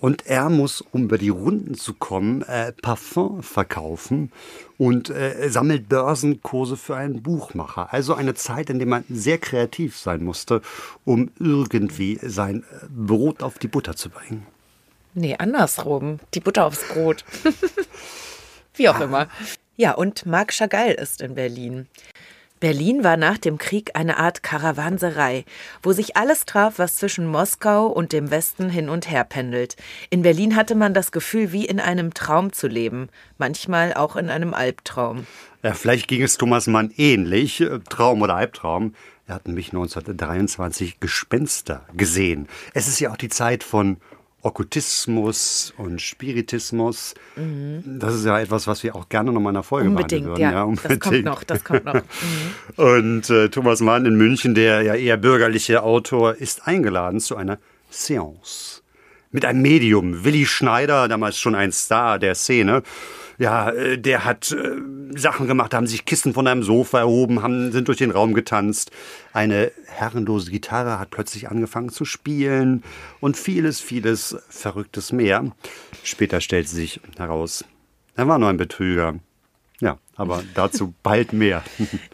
Und 0.00 0.26
er 0.26 0.48
muss, 0.48 0.80
um 0.80 1.04
über 1.04 1.18
die 1.18 1.28
Runden 1.28 1.74
zu 1.74 1.92
kommen, 1.92 2.42
äh, 2.42 2.72
Parfum 2.72 3.42
verkaufen 3.42 4.30
und 4.76 5.10
äh, 5.10 5.48
sammelt 5.50 5.88
Börsenkurse 5.88 6.76
für 6.76 6.94
einen 6.96 7.22
Buchmacher. 7.22 7.92
Also 7.92 8.14
eine 8.14 8.34
Zeit, 8.34 8.70
in 8.70 8.78
der 8.78 8.86
man 8.86 9.04
sehr 9.08 9.38
kreativ 9.38 9.98
sein 9.98 10.22
musste, 10.22 10.62
um 11.04 11.32
irgendwie 11.40 12.18
sein 12.22 12.62
äh, 12.62 12.86
Brot 12.88 13.42
auf 13.42 13.58
die 13.58 13.66
Butter 13.66 13.96
zu 13.96 14.08
bringen. 14.10 14.46
Nee, 15.14 15.34
andersrum. 15.36 16.20
Die 16.34 16.40
Butter 16.40 16.66
aufs 16.66 16.86
Brot. 16.86 17.24
Wie 18.74 18.88
auch 18.88 19.00
immer. 19.00 19.26
Ja, 19.76 19.94
und 19.94 20.26
Marc 20.26 20.52
Chagall 20.52 20.92
ist 20.92 21.20
in 21.20 21.34
Berlin. 21.34 21.88
Berlin 22.60 23.04
war 23.04 23.16
nach 23.16 23.38
dem 23.38 23.58
Krieg 23.58 23.92
eine 23.94 24.18
Art 24.18 24.42
Karawanserei, 24.42 25.44
wo 25.82 25.92
sich 25.92 26.16
alles 26.16 26.44
traf, 26.44 26.78
was 26.78 26.96
zwischen 26.96 27.26
Moskau 27.26 27.86
und 27.86 28.12
dem 28.12 28.30
Westen 28.30 28.68
hin 28.68 28.88
und 28.88 29.10
her 29.10 29.24
pendelt. 29.24 29.76
In 30.10 30.22
Berlin 30.22 30.56
hatte 30.56 30.74
man 30.74 30.94
das 30.94 31.12
Gefühl, 31.12 31.52
wie 31.52 31.66
in 31.66 31.80
einem 31.80 32.14
Traum 32.14 32.52
zu 32.52 32.66
leben, 32.66 33.08
manchmal 33.38 33.94
auch 33.94 34.16
in 34.16 34.28
einem 34.30 34.54
Albtraum. 34.54 35.26
Ja, 35.62 35.74
vielleicht 35.74 36.08
ging 36.08 36.22
es 36.22 36.36
Thomas 36.36 36.66
Mann 36.66 36.92
ähnlich, 36.96 37.60
äh, 37.60 37.78
Traum 37.88 38.22
oder 38.22 38.34
Albtraum. 38.36 38.94
Er 39.26 39.34
hat 39.34 39.46
nämlich 39.46 39.68
1923 39.68 41.00
Gespenster 41.00 41.84
gesehen. 41.94 42.48
Es 42.74 42.88
ist 42.88 42.98
ja 42.98 43.12
auch 43.12 43.16
die 43.16 43.28
Zeit 43.28 43.62
von 43.62 43.98
Okkultismus 44.42 45.74
und 45.76 46.00
Spiritismus. 46.00 47.14
Mhm. 47.36 47.98
Das 47.98 48.14
ist 48.14 48.24
ja 48.24 48.38
etwas, 48.38 48.66
was 48.66 48.82
wir 48.84 48.94
auch 48.94 49.08
gerne 49.08 49.32
noch 49.32 49.40
mal 49.40 49.50
in 49.50 49.56
einer 49.56 49.62
Folge 49.64 49.88
unbedingt, 49.88 50.26
würden. 50.26 50.40
Ja, 50.40 50.52
ja, 50.52 50.62
unbedingt. 50.62 51.02
Das 51.02 51.10
kommt 51.10 51.24
noch, 51.24 51.44
das 51.44 51.64
kommt 51.64 51.84
noch. 51.84 51.94
Mhm. 52.76 52.84
Und 52.84 53.30
äh, 53.30 53.48
Thomas 53.48 53.80
Mann 53.80 54.06
in 54.06 54.16
München, 54.16 54.54
der 54.54 54.82
ja 54.82 54.94
eher 54.94 55.16
bürgerliche 55.16 55.82
Autor, 55.82 56.34
ist 56.36 56.66
eingeladen 56.66 57.20
zu 57.20 57.36
einer 57.36 57.58
Seance. 57.90 58.82
Mit 59.30 59.44
einem 59.44 59.62
Medium, 59.62 60.24
Willi 60.24 60.46
Schneider, 60.46 61.08
damals 61.08 61.38
schon 61.38 61.54
ein 61.54 61.72
Star 61.72 62.18
der 62.18 62.34
Szene 62.34 62.82
ja, 63.38 63.70
äh, 63.70 63.98
der 63.98 64.24
hat 64.24 64.50
äh, 64.52 65.16
Sachen 65.16 65.46
gemacht, 65.46 65.72
haben 65.72 65.86
sich 65.86 66.04
Kisten 66.04 66.34
von 66.34 66.46
einem 66.46 66.62
Sofa 66.62 66.98
erhoben, 66.98 67.42
haben, 67.42 67.72
sind 67.72 67.88
durch 67.88 67.98
den 67.98 68.10
Raum 68.10 68.34
getanzt. 68.34 68.90
Eine 69.32 69.70
herrenlose 69.86 70.50
Gitarre 70.50 70.98
hat 70.98 71.10
plötzlich 71.10 71.48
angefangen 71.48 71.88
zu 71.90 72.04
spielen 72.04 72.82
und 73.20 73.36
vieles, 73.36 73.80
vieles 73.80 74.36
Verrücktes 74.48 75.12
mehr. 75.12 75.52
Später 76.02 76.40
stellt 76.40 76.68
sich 76.68 77.00
heraus, 77.16 77.64
er 78.16 78.26
war 78.26 78.38
nur 78.38 78.48
ein 78.48 78.56
Betrüger. 78.56 79.14
Ja, 79.80 79.98
aber 80.16 80.42
dazu 80.54 80.92
bald 81.04 81.32
mehr. 81.32 81.62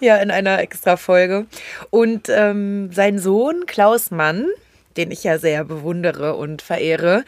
ja, 0.00 0.16
in 0.16 0.30
einer 0.30 0.58
extra 0.60 0.96
Folge. 0.96 1.46
Und 1.88 2.28
ähm, 2.28 2.92
sein 2.92 3.18
Sohn 3.18 3.64
Klaus 3.66 4.10
Mann, 4.10 4.46
den 4.96 5.10
ich 5.10 5.24
ja 5.24 5.38
sehr 5.38 5.64
bewundere 5.64 6.36
und 6.36 6.62
verehre. 6.62 7.24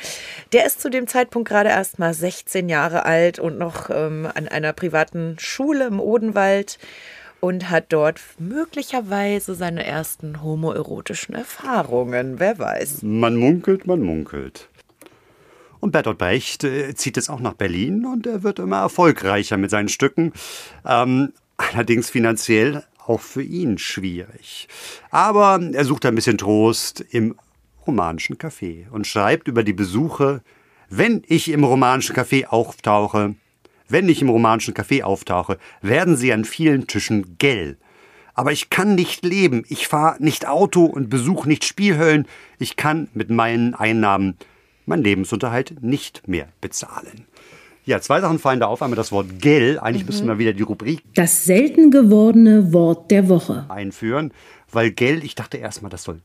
Der 0.52 0.66
ist 0.66 0.80
zu 0.80 0.90
dem 0.90 1.06
Zeitpunkt 1.06 1.48
gerade 1.48 1.70
erst 1.70 1.98
mal 1.98 2.14
16 2.14 2.68
Jahre 2.68 3.04
alt 3.04 3.38
und 3.38 3.58
noch 3.58 3.90
ähm, 3.90 4.28
an 4.34 4.48
einer 4.48 4.72
privaten 4.72 5.36
Schule 5.38 5.86
im 5.86 6.00
Odenwald 6.00 6.78
und 7.40 7.70
hat 7.70 7.86
dort 7.92 8.20
möglicherweise 8.38 9.54
seine 9.54 9.84
ersten 9.84 10.42
homoerotischen 10.42 11.34
Erfahrungen. 11.34 12.40
Wer 12.40 12.58
weiß. 12.58 13.02
Man 13.02 13.36
munkelt, 13.36 13.86
man 13.86 14.00
munkelt. 14.00 14.68
Und 15.80 15.92
Bertolt 15.92 16.18
Brecht 16.18 16.64
äh, 16.64 16.94
zieht 16.94 17.16
es 17.16 17.28
auch 17.28 17.40
nach 17.40 17.52
Berlin 17.52 18.06
und 18.06 18.26
er 18.26 18.42
wird 18.42 18.58
immer 18.58 18.80
erfolgreicher 18.80 19.56
mit 19.56 19.70
seinen 19.70 19.88
Stücken. 19.88 20.32
Ähm, 20.84 21.32
allerdings 21.56 22.10
finanziell 22.10 22.82
auch 23.06 23.20
für 23.20 23.42
ihn 23.42 23.78
schwierig. 23.78 24.68
Aber 25.10 25.60
er 25.72 25.84
sucht 25.84 26.06
ein 26.06 26.14
bisschen 26.14 26.38
Trost 26.38 27.04
im 27.10 27.36
romanischen 27.86 28.36
Café 28.36 28.88
und 28.90 29.06
schreibt 29.06 29.48
über 29.48 29.62
die 29.62 29.72
Besuche, 29.72 30.42
wenn 30.88 31.22
ich 31.26 31.50
im 31.50 31.64
romanischen 31.64 32.14
Café 32.14 32.46
auftauche, 32.46 33.34
wenn 33.88 34.08
ich 34.08 34.22
im 34.22 34.28
romanischen 34.28 34.74
Café 34.74 35.02
auftauche, 35.02 35.58
werden 35.82 36.16
sie 36.16 36.32
an 36.32 36.44
vielen 36.44 36.86
Tischen 36.86 37.36
gell. 37.38 37.76
Aber 38.34 38.52
ich 38.52 38.68
kann 38.68 38.94
nicht 38.94 39.24
leben, 39.24 39.64
ich 39.68 39.88
fahre 39.88 40.22
nicht 40.22 40.46
Auto 40.46 40.84
und 40.84 41.08
besuche 41.08 41.48
nicht 41.48 41.64
Spielhöllen, 41.64 42.26
ich 42.58 42.76
kann 42.76 43.08
mit 43.14 43.30
meinen 43.30 43.74
Einnahmen 43.74 44.36
meinen 44.84 45.02
Lebensunterhalt 45.02 45.82
nicht 45.82 46.28
mehr 46.28 46.48
bezahlen. 46.60 47.26
Ja, 47.86 48.00
zwei 48.00 48.20
Sachen 48.20 48.40
fallen 48.40 48.58
da 48.58 48.66
auf. 48.66 48.82
Einmal 48.82 48.96
das 48.96 49.12
Wort 49.12 49.40
gell. 49.40 49.78
Eigentlich 49.78 50.02
mhm. 50.02 50.06
müssen 50.08 50.28
wir 50.28 50.38
wieder 50.38 50.52
die 50.52 50.62
Rubrik. 50.62 51.02
Das 51.14 51.44
selten 51.44 51.92
gewordene 51.92 52.72
Wort 52.72 53.12
der 53.12 53.28
Woche. 53.28 53.64
Einführen. 53.68 54.32
Weil 54.72 54.90
gell, 54.90 55.24
ich 55.24 55.36
dachte 55.36 55.56
erstmal, 55.56 55.90
das 55.90 56.02
soll 56.02 56.20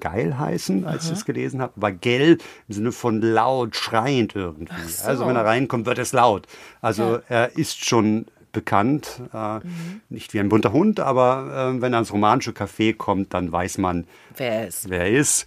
geil 0.00 0.38
heißen, 0.38 0.86
als 0.86 1.04
Aha. 1.04 1.12
ich 1.12 1.18
es 1.18 1.24
gelesen 1.24 1.60
habe, 1.60 1.72
war 1.76 1.92
gell 1.92 2.38
im 2.68 2.74
Sinne 2.74 2.92
von 2.92 3.20
laut, 3.20 3.76
schreiend 3.76 4.34
irgendwie. 4.34 4.88
So. 4.88 5.06
Also 5.06 5.26
wenn 5.26 5.36
er 5.36 5.44
reinkommt, 5.44 5.86
wird 5.86 5.98
es 5.98 6.12
laut. 6.12 6.46
Also 6.80 7.16
ja. 7.16 7.22
er 7.28 7.56
ist 7.56 7.84
schon 7.84 8.26
bekannt. 8.52 9.20
Äh, 9.32 9.58
mhm. 9.58 10.00
Nicht 10.08 10.34
wie 10.34 10.40
ein 10.40 10.48
bunter 10.48 10.72
Hund, 10.72 11.00
aber 11.00 11.72
äh, 11.74 11.80
wenn 11.80 11.92
er 11.92 12.00
ins 12.00 12.12
romanische 12.12 12.52
Café 12.52 12.94
kommt, 12.96 13.34
dann 13.34 13.50
weiß 13.50 13.78
man, 13.78 14.06
wer 14.36 14.52
er 14.52 14.68
ist. 14.68 14.88
Wer 14.90 15.10
ist. 15.10 15.46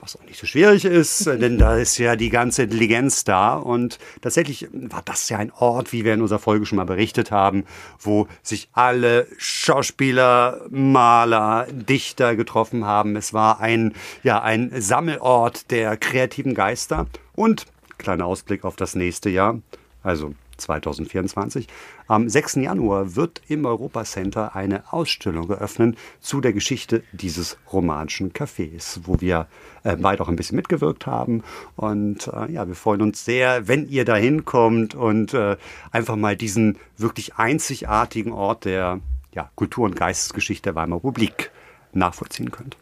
Was 0.00 0.16
auch 0.16 0.24
nicht 0.24 0.38
so 0.38 0.46
schwierig 0.46 0.84
ist, 0.84 1.26
denn 1.26 1.58
da 1.58 1.76
ist 1.76 1.98
ja 1.98 2.16
die 2.16 2.30
ganze 2.30 2.64
Intelligenz 2.64 3.24
da. 3.24 3.54
Und 3.54 3.98
tatsächlich 4.20 4.68
war 4.72 5.02
das 5.04 5.28
ja 5.28 5.38
ein 5.38 5.52
Ort, 5.52 5.92
wie 5.92 6.04
wir 6.04 6.14
in 6.14 6.22
unserer 6.22 6.38
Folge 6.38 6.66
schon 6.66 6.76
mal 6.76 6.84
berichtet 6.84 7.30
haben, 7.30 7.64
wo 7.98 8.26
sich 8.42 8.68
alle 8.72 9.26
Schauspieler, 9.38 10.62
Maler, 10.70 11.66
Dichter 11.70 12.36
getroffen 12.36 12.84
haben. 12.84 13.16
Es 13.16 13.32
war 13.32 13.60
ein, 13.60 13.94
ja, 14.22 14.42
ein 14.42 14.70
Sammelort 14.80 15.70
der 15.70 15.96
kreativen 15.96 16.54
Geister. 16.54 17.06
Und 17.34 17.66
kleiner 17.98 18.26
Ausblick 18.26 18.64
auf 18.64 18.76
das 18.76 18.94
nächste 18.94 19.30
Jahr. 19.30 19.60
Also 20.02 20.34
2024. 20.56 21.66
Am 22.06 22.28
6. 22.28 22.56
Januar 22.56 23.16
wird 23.16 23.42
im 23.48 23.64
Europacenter 23.64 24.54
eine 24.54 24.92
Ausstellung 24.92 25.48
geöffnet 25.48 25.96
zu 26.20 26.40
der 26.40 26.52
Geschichte 26.52 27.02
dieses 27.12 27.56
romanischen 27.72 28.32
Cafés, 28.32 29.00
wo 29.04 29.20
wir 29.20 29.46
äh, 29.84 29.96
beide 29.96 30.22
auch 30.22 30.28
ein 30.28 30.36
bisschen 30.36 30.56
mitgewirkt 30.56 31.06
haben. 31.06 31.42
Und 31.76 32.28
äh, 32.28 32.52
ja, 32.52 32.66
wir 32.66 32.74
freuen 32.74 33.02
uns 33.02 33.24
sehr, 33.24 33.68
wenn 33.68 33.88
ihr 33.88 34.04
da 34.04 34.16
hinkommt 34.16 34.94
und 34.94 35.34
äh, 35.34 35.56
einfach 35.90 36.16
mal 36.16 36.36
diesen 36.36 36.78
wirklich 36.96 37.36
einzigartigen 37.36 38.32
Ort 38.32 38.64
der 38.64 39.00
ja, 39.32 39.50
Kultur- 39.54 39.84
und 39.84 39.96
Geistesgeschichte 39.96 40.70
der 40.70 40.74
Weimarer 40.74 40.98
Republik 40.98 41.50
nachvollziehen 41.92 42.50
könnt. 42.50 42.76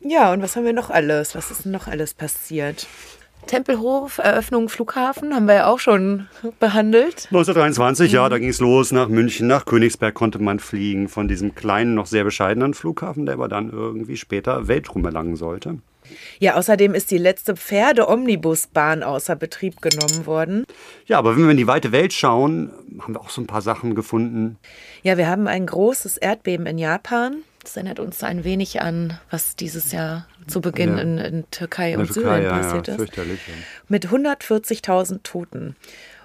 Ja, 0.00 0.32
und 0.32 0.42
was 0.42 0.54
haben 0.56 0.64
wir 0.64 0.72
noch 0.72 0.90
alles? 0.90 1.34
Was 1.34 1.50
ist 1.50 1.66
noch 1.66 1.88
alles 1.88 2.14
passiert? 2.14 2.86
Tempelhof, 3.46 4.18
Eröffnung 4.18 4.68
Flughafen, 4.68 5.34
haben 5.34 5.46
wir 5.46 5.54
ja 5.54 5.66
auch 5.66 5.78
schon 5.78 6.26
behandelt. 6.60 7.26
1923, 7.26 8.10
mhm. 8.10 8.14
ja, 8.14 8.28
da 8.28 8.38
ging 8.38 8.48
es 8.48 8.60
los 8.60 8.92
nach 8.92 9.08
München, 9.08 9.46
nach 9.46 9.64
Königsberg 9.64 10.14
konnte 10.14 10.38
man 10.38 10.58
fliegen 10.58 11.08
von 11.08 11.28
diesem 11.28 11.54
kleinen, 11.54 11.94
noch 11.94 12.06
sehr 12.06 12.24
bescheidenen 12.24 12.74
Flughafen, 12.74 13.26
der 13.26 13.34
aber 13.34 13.48
dann 13.48 13.70
irgendwie 13.70 14.16
später 14.16 14.68
Weltruhm 14.68 15.04
erlangen 15.04 15.36
sollte. 15.36 15.78
Ja, 16.38 16.56
außerdem 16.56 16.94
ist 16.94 17.10
die 17.10 17.18
letzte 17.18 17.56
Pferde-Omnibusbahn 17.56 19.02
außer 19.02 19.36
Betrieb 19.36 19.80
genommen 19.80 20.26
worden. 20.26 20.66
Ja, 21.06 21.18
aber 21.18 21.36
wenn 21.36 21.44
wir 21.44 21.50
in 21.50 21.56
die 21.56 21.66
weite 21.66 21.92
Welt 21.92 22.12
schauen, 22.12 22.70
haben 23.00 23.14
wir 23.14 23.20
auch 23.20 23.30
so 23.30 23.40
ein 23.40 23.46
paar 23.46 23.62
Sachen 23.62 23.94
gefunden. 23.94 24.58
Ja, 25.02 25.16
wir 25.16 25.28
haben 25.28 25.48
ein 25.48 25.66
großes 25.66 26.18
Erdbeben 26.18 26.66
in 26.66 26.78
Japan. 26.78 27.42
Das 27.64 27.76
erinnert 27.76 27.98
uns 27.98 28.22
ein 28.22 28.44
wenig 28.44 28.82
an, 28.82 29.18
was 29.30 29.56
dieses 29.56 29.90
Jahr 29.90 30.26
zu 30.46 30.60
Beginn 30.60 30.96
ja. 30.96 31.02
in, 31.02 31.18
in, 31.18 31.50
Türkei 31.50 31.94
in 31.94 32.00
und 32.00 32.12
Türkei, 32.12 32.20
Syrien 32.20 32.44
ja, 32.44 32.58
passiert 32.58 32.88
ja, 32.88 32.94
ist. 32.94 33.12
Mit 33.88 34.06
140.000 34.06 35.22
Toten. 35.22 35.74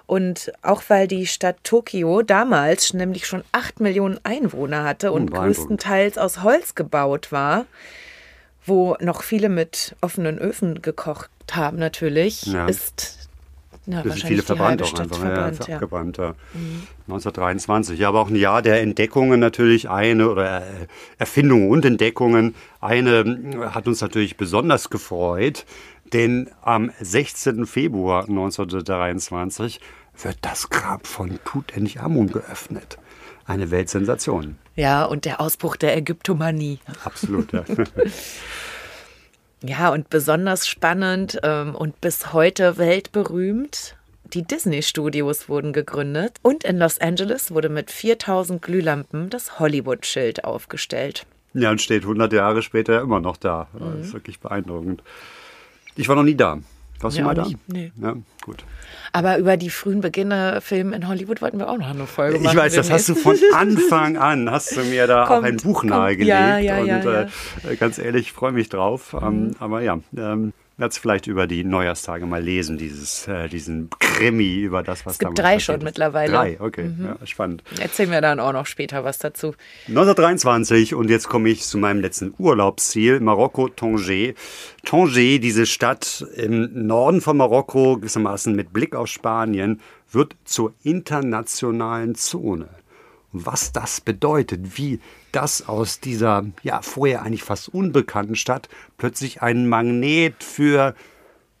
Und 0.06 0.52
auch 0.62 0.82
weil 0.88 1.06
die 1.06 1.26
Stadt 1.26 1.56
Tokio 1.62 2.22
damals 2.22 2.92
nämlich 2.94 3.26
schon 3.26 3.44
8 3.52 3.80
Millionen 3.80 4.18
Einwohner 4.24 4.84
hatte 4.84 5.12
und 5.12 5.30
größtenteils 5.30 6.18
aus 6.18 6.42
Holz 6.42 6.74
gebaut 6.74 7.32
war, 7.32 7.64
wo 8.66 8.96
noch 9.00 9.22
viele 9.22 9.48
mit 9.48 9.94
offenen 10.00 10.38
Öfen 10.38 10.82
gekocht 10.82 11.30
haben 11.52 11.78
natürlich, 11.78 12.52
ist 12.66 13.19
ja, 13.86 14.02
das 14.02 14.14
sind 14.16 14.26
viele 14.28 14.42
verbrannt 14.42 14.82
auch 14.82 14.98
einfach, 14.98 15.18
verbrannt, 15.18 15.66
ja, 15.66 15.74
abgebrannt. 15.74 16.18
Ja. 16.18 16.34
Mhm. 16.52 16.82
1923, 17.08 17.98
ja, 17.98 18.08
aber 18.08 18.20
auch 18.20 18.28
ein 18.28 18.36
Jahr 18.36 18.62
der 18.62 18.80
Entdeckungen 18.82 19.40
natürlich 19.40 19.88
eine 19.88 20.30
oder 20.30 20.60
äh, 20.60 20.86
Erfindungen 21.18 21.70
und 21.70 21.84
Entdeckungen. 21.84 22.54
Eine 22.80 23.20
äh, 23.20 23.70
hat 23.70 23.88
uns 23.88 24.00
natürlich 24.00 24.36
besonders 24.36 24.90
gefreut, 24.90 25.64
denn 26.12 26.50
am 26.62 26.90
16. 27.00 27.66
Februar 27.66 28.28
1923 28.28 29.80
wird 30.22 30.38
das 30.42 30.68
Grab 30.68 31.06
von 31.06 31.38
Tutanchamun 31.44 32.28
geöffnet. 32.28 32.98
Eine 33.46 33.70
Weltsensation. 33.70 34.58
Ja, 34.76 35.04
und 35.04 35.24
der 35.24 35.40
Ausbruch 35.40 35.76
der 35.76 35.96
Ägyptomanie. 35.96 36.78
Absolut, 37.04 37.52
ja. 37.52 37.64
Ja, 39.62 39.90
und 39.90 40.08
besonders 40.08 40.66
spannend 40.66 41.38
ähm, 41.42 41.74
und 41.74 42.00
bis 42.00 42.32
heute 42.32 42.78
weltberühmt. 42.78 43.96
Die 44.24 44.42
Disney-Studios 44.42 45.48
wurden 45.48 45.72
gegründet 45.72 46.36
und 46.42 46.64
in 46.64 46.78
Los 46.78 47.00
Angeles 47.00 47.50
wurde 47.50 47.68
mit 47.68 47.90
4000 47.90 48.62
Glühlampen 48.62 49.28
das 49.28 49.58
Hollywood-Schild 49.58 50.44
aufgestellt. 50.44 51.26
Ja, 51.52 51.70
und 51.70 51.80
steht 51.82 52.02
100 52.02 52.32
Jahre 52.32 52.62
später 52.62 53.00
immer 53.00 53.20
noch 53.20 53.36
da. 53.36 53.66
Das 53.72 54.06
ist 54.06 54.08
mhm. 54.08 54.12
wirklich 54.12 54.38
beeindruckend. 54.38 55.02
Ich 55.96 56.08
war 56.08 56.16
noch 56.16 56.22
nie 56.22 56.36
da. 56.36 56.58
Warst 57.00 57.16
ja, 57.16 57.22
du 57.22 57.28
mal 57.28 57.34
da? 57.34 57.46
Nee. 57.66 57.92
Ja, 58.00 58.14
gut. 58.44 58.64
Aber 59.12 59.38
über 59.38 59.56
die 59.56 59.70
frühen 59.70 60.00
Beginne 60.00 60.60
Filme 60.60 60.94
in 60.94 61.08
Hollywood 61.08 61.42
wollten 61.42 61.58
wir 61.58 61.68
auch 61.68 61.78
noch 61.78 61.88
eine 61.88 62.06
Folge 62.06 62.38
machen. 62.38 62.56
Ich 62.56 62.62
weiß, 62.62 62.74
das 62.74 62.90
hast 62.90 63.08
du 63.08 63.14
von 63.14 63.36
Anfang 63.54 64.16
an, 64.16 64.50
hast 64.50 64.76
du 64.76 64.82
mir 64.84 65.06
da 65.06 65.26
kommt, 65.26 65.40
auch 65.40 65.48
ein 65.48 65.56
Buch 65.56 65.80
kommt, 65.80 65.90
nahegelegt. 65.90 66.28
Ja, 66.28 66.58
ja, 66.58 66.78
und 66.78 66.86
ja, 66.86 67.22
äh, 67.68 67.76
ganz 67.76 67.98
ehrlich, 67.98 68.26
ich 68.26 68.32
freue 68.32 68.52
mich 68.52 68.68
drauf. 68.68 69.16
Ähm, 69.20 69.48
mhm. 69.48 69.56
aber 69.58 69.80
ja, 69.80 69.98
ähm, 70.16 70.52
werde 70.80 70.90
es 70.90 70.98
vielleicht 70.98 71.26
über 71.26 71.46
die 71.46 71.62
Neujahrstage 71.62 72.26
mal 72.26 72.42
lesen, 72.42 72.78
dieses, 72.78 73.28
äh, 73.28 73.48
diesen 73.48 73.90
Krimi 73.98 74.60
über 74.60 74.82
das, 74.82 75.06
was 75.06 75.18
da 75.18 75.28
Es 75.28 75.28
gibt 75.28 75.38
drei 75.38 75.58
schon 75.58 75.76
ist. 75.76 75.84
mittlerweile. 75.84 76.32
Drei, 76.32 76.60
okay, 76.60 76.84
mhm. 76.84 77.04
ja, 77.04 77.26
spannend. 77.26 77.62
Erzählen 77.78 78.10
wir 78.10 78.20
dann 78.20 78.40
auch 78.40 78.52
noch 78.52 78.66
später 78.66 79.04
was 79.04 79.18
dazu. 79.18 79.54
1923 79.88 80.94
und 80.94 81.10
jetzt 81.10 81.28
komme 81.28 81.50
ich 81.50 81.62
zu 81.62 81.78
meinem 81.78 82.00
letzten 82.00 82.34
Urlaubsziel, 82.38 83.20
Marokko, 83.20 83.68
Tanger. 83.68 84.34
Tanger, 84.84 85.38
diese 85.38 85.66
Stadt 85.66 86.26
im 86.34 86.86
Norden 86.86 87.20
von 87.20 87.36
Marokko, 87.36 87.98
gewissermaßen 87.98 88.56
mit 88.56 88.72
Blick 88.72 88.96
auf 88.96 89.08
Spanien, 89.08 89.80
wird 90.10 90.34
zur 90.44 90.74
internationalen 90.82 92.14
Zone 92.14 92.68
was 93.32 93.72
das 93.72 94.00
bedeutet, 94.00 94.78
wie 94.78 95.00
das 95.32 95.68
aus 95.68 96.00
dieser 96.00 96.44
ja 96.62 96.82
vorher 96.82 97.22
eigentlich 97.22 97.44
fast 97.44 97.68
unbekannten 97.68 98.36
Stadt 98.36 98.68
plötzlich 98.98 99.42
ein 99.42 99.68
Magnet 99.68 100.42
für 100.42 100.94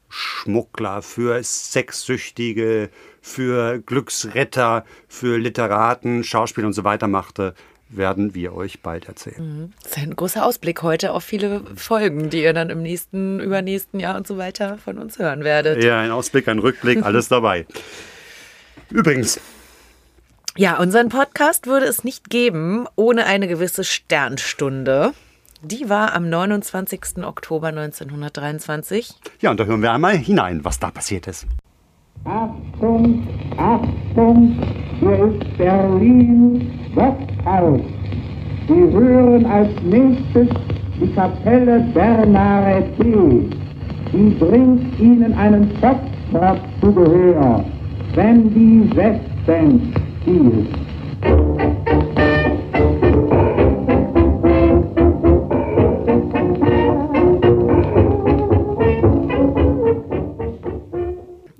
Schmuggler, 0.08 1.02
für 1.02 1.42
Sexsüchtige, 1.42 2.90
für 3.22 3.78
Glücksretter, 3.78 4.84
für 5.08 5.38
Literaten, 5.38 6.24
Schauspieler 6.24 6.66
und 6.66 6.72
so 6.72 6.82
weiter 6.82 7.06
machte, 7.06 7.54
werden 7.88 8.34
wir 8.34 8.54
euch 8.54 8.80
bald 8.80 9.06
erzählen. 9.06 9.62
Mhm. 9.62 9.72
Das 9.82 9.92
ist 9.92 9.98
ein 9.98 10.16
großer 10.16 10.44
Ausblick 10.44 10.82
heute 10.82 11.12
auf 11.12 11.24
viele 11.24 11.62
Folgen, 11.76 12.30
die 12.30 12.42
ihr 12.42 12.52
dann 12.52 12.70
im 12.70 12.82
nächsten, 12.82 13.40
übernächsten 13.40 14.00
Jahr 14.00 14.16
und 14.16 14.26
so 14.26 14.38
weiter 14.38 14.78
von 14.78 14.98
uns 14.98 15.18
hören 15.18 15.44
werdet. 15.44 15.82
Ja, 15.82 16.00
ein 16.00 16.10
Ausblick, 16.10 16.48
ein 16.48 16.58
Rückblick, 16.58 17.02
alles 17.04 17.28
dabei. 17.28 17.66
Übrigens, 18.90 19.40
ja, 20.60 20.78
unseren 20.78 21.08
Podcast 21.08 21.66
würde 21.66 21.86
es 21.86 22.04
nicht 22.04 22.28
geben 22.28 22.86
ohne 22.94 23.24
eine 23.24 23.48
gewisse 23.48 23.82
Sternstunde. 23.82 25.12
Die 25.62 25.88
war 25.88 26.14
am 26.14 26.28
29. 26.28 27.24
Oktober 27.24 27.68
1923. 27.68 29.14
Ja, 29.40 29.52
und 29.52 29.58
da 29.58 29.64
hören 29.64 29.80
wir 29.80 29.90
einmal 29.90 30.18
hinein, 30.18 30.62
was 30.62 30.78
da 30.78 30.90
passiert 30.90 31.28
ist. 31.28 31.46
Achtung, 32.26 33.26
Achtung, 33.56 34.62
hier 34.98 35.32
ist 35.32 35.56
Berlin 35.56 36.70
Westhaus. 36.94 37.80
Sie 38.68 38.92
hören 38.92 39.46
als 39.46 39.70
nächstes 39.82 40.48
die 41.00 41.10
Kapelle 41.14 41.80
Bernarete. 41.94 43.48
Die 44.12 44.36
bringt 44.38 45.00
Ihnen 45.00 45.32
einen 45.32 45.74
Foxtrot 45.78 46.60
zu 46.82 46.92
Gehör. 46.92 47.64
Wenn 48.14 48.52
die 48.52 48.94
Westen 48.94 50.09
Ziel. 50.30 50.68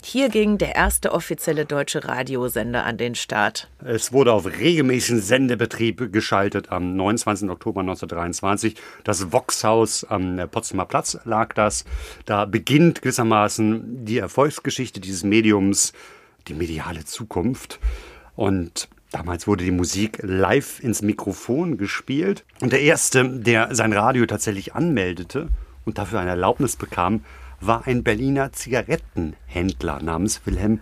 Hier 0.03 0.29
ging 0.29 0.59
der 0.59 0.75
erste 0.75 1.13
offizielle 1.13 1.67
deutsche 1.67 2.05
Radiosender 2.05 2.85
an 2.85 2.99
den 2.99 3.15
Start. 3.15 3.71
Es 3.85 4.13
wurde 4.13 4.33
auf 4.33 4.47
regelmäßigen 4.47 5.21
Sendebetrieb 5.21 6.13
geschaltet 6.13 6.71
am 6.71 6.97
29. 6.97 7.49
Oktober 7.49 7.81
1923. 7.81 8.75
Das 9.05 9.33
Voxhaus 9.33 10.05
am 10.05 10.41
Potsdamer 10.51 10.87
Platz 10.87 11.19
lag 11.25 11.55
das. 11.55 11.85
Da 12.25 12.45
beginnt 12.45 13.03
gewissermaßen 13.03 14.05
die 14.05 14.19
Erfolgsgeschichte 14.19 15.01
dieses 15.01 15.23
Mediums, 15.23 15.93
die 16.49 16.55
mediale 16.55 17.05
Zukunft. 17.05 17.79
Und 18.41 18.89
Damals 19.11 19.49
wurde 19.49 19.65
die 19.65 19.73
Musik 19.73 20.21
live 20.23 20.79
ins 20.79 21.03
Mikrofon 21.03 21.77
gespielt. 21.77 22.45
Und 22.61 22.73
der 22.73 22.81
Erste, 22.81 23.29
der 23.29 23.75
sein 23.75 23.93
Radio 23.93 24.25
tatsächlich 24.25 24.77
anmeldete 24.77 25.49
und 25.85 25.99
dafür 25.99 26.21
eine 26.21 26.31
Erlaubnis 26.31 26.77
bekam, 26.77 27.25
war 27.61 27.89
ein 27.89 28.05
Berliner 28.05 28.53
Zigarettenhändler 28.53 30.01
namens 30.01 30.43
Wilhelm 30.47 30.79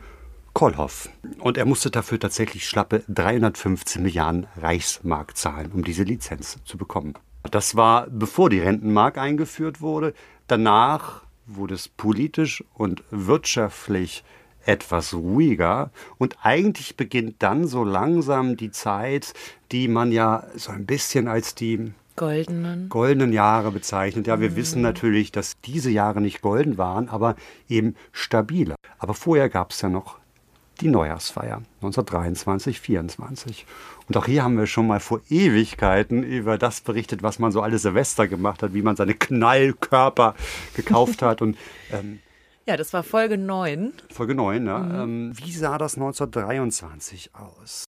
Kollhoff. 0.53 1.09
Und 1.39 1.57
er 1.57 1.65
musste 1.65 1.91
dafür 1.91 2.21
tatsächlich 2.21 2.69
schlappe 2.69 3.03
315 3.09 4.03
Milliarden 4.03 4.47
Reichsmark 4.59 5.35
zahlen, 5.35 5.73
um 5.73 5.83
diese 5.83 6.03
Lizenz 6.03 6.59
zu 6.65 6.77
bekommen. 6.77 7.15
Das 7.51 7.77
war 7.77 8.09
bevor 8.11 8.51
die 8.51 8.61
Rentenmark 8.61 9.17
eingeführt 9.17 9.81
wurde. 9.81 10.13
Danach 10.49 11.23
wurde 11.47 11.75
es 11.75 11.89
politisch 11.89 12.63
und 12.75 13.03
wirtschaftlich 13.11 14.23
etwas 14.69 15.15
ruhiger 15.15 15.91
und 16.19 16.37
eigentlich 16.43 16.97
beginnt 16.97 17.37
dann 17.39 17.67
so 17.67 17.85
langsam 17.85 18.57
die 18.59 18.71
Zeit, 18.71 19.33
die 19.73 19.89
man 19.89 20.13
ja 20.13 20.45
so 20.57 20.71
ein 20.71 20.85
bisschen 20.85 21.27
als 21.27 21.55
die 21.55 21.93
goldenen, 22.17 22.91
goldenen 22.91 23.33
Jahre 23.33 23.71
bezeichnet. 23.71 24.27
Ja, 24.27 24.41
wir 24.41 24.51
mhm. 24.51 24.57
wissen 24.57 24.83
natürlich, 24.83 25.33
dass 25.33 25.59
diese 25.63 25.91
Jahre 25.91 26.21
nicht 26.21 26.43
golden 26.43 26.77
waren, 26.77 27.09
aber 27.09 27.35
eben 27.69 27.97
stabiler. 28.13 28.75
Aber 28.99 29.15
vorher 29.15 29.49
gab 29.49 29.71
es 29.71 29.81
ja 29.81 29.89
noch 29.89 30.19
die 30.83 30.89
Neujahrsfeier 30.89 31.63
1923, 31.81 32.79
24. 32.79 33.67
Und 34.07 34.17
auch 34.19 34.27
hier 34.27 34.45
haben 34.45 34.59
wir 34.59 34.67
schon 34.67 34.87
mal 34.87 35.01
vor 35.01 35.21
Ewigkeiten 35.31 36.23
über 36.23 36.59
das 36.59 36.83
berichtet, 36.83 37.23
was 37.23 37.39
man 37.39 37.53
so 37.53 37.63
alle 37.63 37.79
Silvester 37.79 38.29
gemacht 38.29 38.63
hat, 38.63 38.75
wie 38.75 38.83
man 38.83 38.97
seine 38.97 39.15
Knallkörper 39.15 40.35
gekauft 40.75 41.23
hat 41.23 41.41
und 41.41 41.57
ähm, 41.91 42.21
ja, 42.69 42.77
das 42.77 42.93
war 42.93 43.03
Folge 43.03 43.39
9. 43.39 43.95
Folge 44.13 44.35
9, 44.35 44.63
ne? 44.63 44.79
Mhm. 44.79 44.95
Ähm, 44.95 45.33
wie 45.39 45.53
sah 45.53 45.79
das 45.79 45.95
1923 45.95 47.35
aus? 47.35 47.87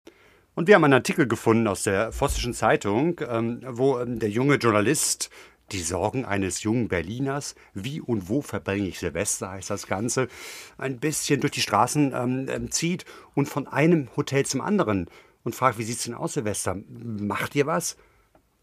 Und 0.54 0.68
wir 0.68 0.74
haben 0.74 0.84
einen 0.84 0.92
Artikel 0.92 1.26
gefunden 1.26 1.66
aus 1.66 1.82
der 1.82 2.12
Vossischen 2.12 2.52
Zeitung, 2.52 3.18
ähm, 3.26 3.62
wo 3.66 3.98
ähm, 3.98 4.18
der 4.18 4.28
junge 4.28 4.56
Journalist 4.56 5.30
die 5.72 5.80
Sorgen 5.80 6.26
eines 6.26 6.62
jungen 6.62 6.88
Berliners, 6.88 7.54
wie 7.72 8.02
und 8.02 8.28
wo 8.28 8.42
verbringe 8.42 8.86
ich 8.86 8.98
Silvester, 8.98 9.50
heißt 9.50 9.70
das 9.70 9.86
Ganze, 9.86 10.28
ein 10.76 11.00
bisschen 11.00 11.40
durch 11.40 11.52
die 11.52 11.62
Straßen 11.62 12.12
ähm, 12.14 12.46
ähm 12.50 12.70
zieht 12.70 13.06
und 13.34 13.48
von 13.48 13.66
einem 13.66 14.10
Hotel 14.14 14.44
zum 14.44 14.60
anderen 14.60 15.08
und 15.42 15.54
fragt, 15.54 15.78
wie 15.78 15.84
sieht 15.84 15.96
es 15.96 16.04
denn 16.04 16.14
aus, 16.14 16.34
Silvester? 16.34 16.76
Macht 16.86 17.54
ihr 17.54 17.66
was? 17.66 17.96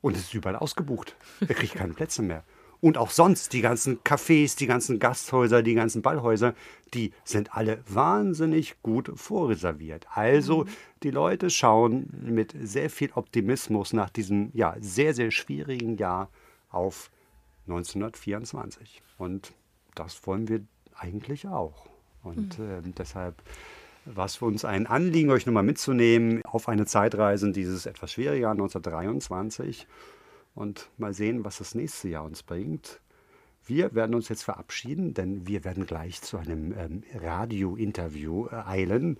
Und 0.02 0.16
es 0.16 0.26
ist 0.26 0.34
überall 0.36 0.58
ausgebucht. 0.58 1.16
Er 1.40 1.56
kriegt 1.56 1.74
keine 1.74 1.94
Plätze 1.94 2.22
mehr. 2.22 2.44
Und 2.84 2.98
auch 2.98 3.12
sonst 3.12 3.54
die 3.54 3.62
ganzen 3.62 4.02
Cafés, 4.04 4.58
die 4.58 4.68
ganzen 4.68 5.00
Gasthäuser, 5.00 5.64
die 5.64 5.74
ganzen 5.74 6.02
Ballhäuser, 6.02 6.54
die 6.94 7.14
sind 7.24 7.56
alle 7.56 7.80
wahnsinnig 7.88 8.76
gut 8.84 9.10
vorreserviert. 9.16 10.06
Also 10.14 10.66
mhm. 10.66 10.70
die 11.02 11.12
Leute 11.12 11.50
schauen 11.50 12.10
mit 12.22 12.54
sehr 12.62 12.90
viel 12.90 13.12
Optimismus 13.16 13.94
nach 13.94 14.10
diesem 14.10 14.52
ja, 14.54 14.76
sehr, 14.82 15.14
sehr 15.14 15.32
schwierigen 15.32 15.96
Jahr 15.96 16.30
auf 16.72 17.10
1924. 17.68 19.02
Und 19.18 19.54
das 19.96 20.28
wollen 20.28 20.50
wir 20.50 20.60
eigentlich 20.94 21.48
auch. 21.48 21.86
Und 22.22 22.60
äh, 22.60 22.82
deshalb 22.98 23.42
war 24.04 24.26
es 24.26 24.36
für 24.36 24.46
uns 24.46 24.66
ein 24.66 24.88
Anliegen, 24.88 25.32
euch 25.32 25.46
nochmal 25.46 25.64
mitzunehmen 25.64 26.44
auf 26.44 26.68
eine 26.68 26.86
Zeitreise 26.86 27.48
in 27.48 27.54
dieses 27.54 27.86
etwas 27.86 28.12
schwierige 28.12 28.42
Jahr 28.42 28.52
1923 28.52 29.88
und 30.56 30.90
mal 30.98 31.14
sehen, 31.14 31.44
was 31.46 31.58
das 31.58 31.76
nächste 31.76 32.10
Jahr 32.10 32.24
uns 32.24 32.44
bringt. 32.44 33.00
Wir 33.66 33.96
werden 33.96 34.14
uns 34.14 34.28
jetzt 34.28 34.44
verabschieden, 34.44 35.14
denn 35.14 35.48
wir 35.48 35.64
werden 35.64 35.86
gleich 35.86 36.22
zu 36.22 36.38
einem 36.38 36.74
ähm, 36.78 37.04
Radio-Interview 37.14 38.48
äh, 38.48 38.56
eilen 38.56 39.18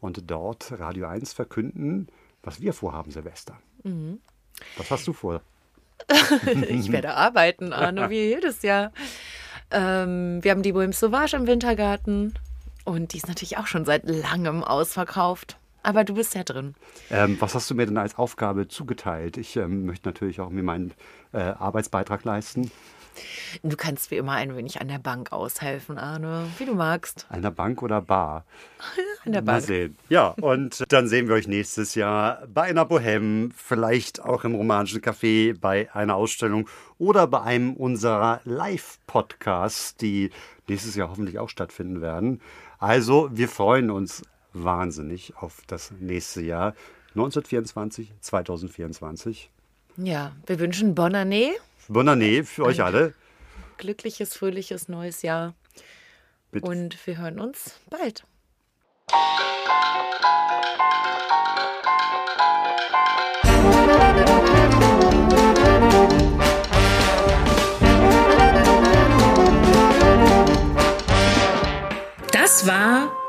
und 0.00 0.30
dort 0.30 0.78
Radio 0.78 1.06
1 1.06 1.32
verkünden, 1.32 2.08
was 2.42 2.60
wir 2.60 2.74
vorhaben, 2.74 3.10
Silvester. 3.10 3.58
Mhm. 3.84 4.20
Was 4.76 4.90
hast 4.90 5.06
du 5.06 5.12
vor? 5.12 5.40
ich 6.68 6.92
werde 6.92 7.14
arbeiten, 7.14 7.72
Arno, 7.72 8.10
wie 8.10 8.28
jedes 8.28 8.62
Jahr. 8.62 8.92
Ähm, 9.70 10.42
wir 10.42 10.50
haben 10.50 10.62
die 10.62 10.72
Bohème 10.72 10.92
Sauvage 10.92 11.36
im 11.36 11.46
Wintergarten 11.46 12.34
und 12.84 13.12
die 13.12 13.18
ist 13.18 13.28
natürlich 13.28 13.58
auch 13.58 13.66
schon 13.66 13.84
seit 13.84 14.04
langem 14.04 14.62
ausverkauft. 14.64 15.57
Aber 15.82 16.04
du 16.04 16.14
bist 16.14 16.34
ja 16.34 16.44
drin. 16.44 16.74
Ähm, 17.10 17.36
was 17.40 17.54
hast 17.54 17.70
du 17.70 17.74
mir 17.74 17.86
denn 17.86 17.96
als 17.96 18.18
Aufgabe 18.18 18.68
zugeteilt? 18.68 19.36
Ich 19.36 19.56
ähm, 19.56 19.86
möchte 19.86 20.08
natürlich 20.08 20.40
auch 20.40 20.50
mir 20.50 20.62
meinen 20.62 20.92
äh, 21.32 21.38
Arbeitsbeitrag 21.38 22.24
leisten. 22.24 22.70
Du 23.62 23.76
kannst 23.76 24.10
wie 24.10 24.16
immer 24.16 24.32
ein 24.32 24.56
wenig 24.56 24.80
an 24.80 24.88
der 24.88 24.98
Bank 24.98 25.32
aushelfen, 25.32 25.98
Arne, 25.98 26.46
wie 26.58 26.64
du 26.64 26.74
magst. 26.74 27.26
An 27.30 27.42
der 27.42 27.50
Bank 27.50 27.82
oder 27.82 28.00
Bar? 28.00 28.44
an 29.24 29.32
der 29.32 29.42
Bank. 29.42 29.62
Mal 29.62 29.66
sehen. 29.66 29.96
Ja, 30.08 30.28
und 30.40 30.84
dann 30.88 31.08
sehen 31.08 31.28
wir 31.28 31.34
euch 31.34 31.48
nächstes 31.48 31.94
Jahr 31.94 32.46
bei 32.46 32.62
einer 32.62 32.84
Bohème, 32.84 33.50
vielleicht 33.56 34.22
auch 34.22 34.44
im 34.44 34.54
romanischen 34.54 35.00
Café, 35.00 35.58
bei 35.58 35.92
einer 35.94 36.14
Ausstellung 36.14 36.68
oder 36.98 37.26
bei 37.26 37.42
einem 37.42 37.74
unserer 37.74 38.40
Live-Podcasts, 38.44 39.96
die 39.96 40.30
nächstes 40.68 40.94
Jahr 40.94 41.10
hoffentlich 41.10 41.38
auch 41.38 41.48
stattfinden 41.48 42.00
werden. 42.00 42.40
Also, 42.78 43.30
wir 43.32 43.48
freuen 43.48 43.90
uns 43.90 44.22
wahnsinnig 44.52 45.36
auf 45.36 45.62
das 45.66 45.92
nächste 45.98 46.42
Jahr 46.42 46.74
1924, 47.10 48.12
2024. 48.20 49.50
Ja, 49.96 50.32
wir 50.46 50.58
wünschen 50.60 50.94
Bonne 50.94 51.18
Année. 51.18 51.52
Bonne 51.88 52.12
Année 52.12 52.44
für 52.44 52.64
euch 52.64 52.82
alle. 52.82 53.14
Glückliches, 53.78 54.36
fröhliches 54.36 54.88
neues 54.88 55.22
Jahr. 55.22 55.54
Bitte. 56.50 56.66
Und 56.66 57.06
wir 57.06 57.18
hören 57.18 57.40
uns 57.40 57.78
bald. 57.90 58.24
Das 72.32 72.66
war 72.66 73.17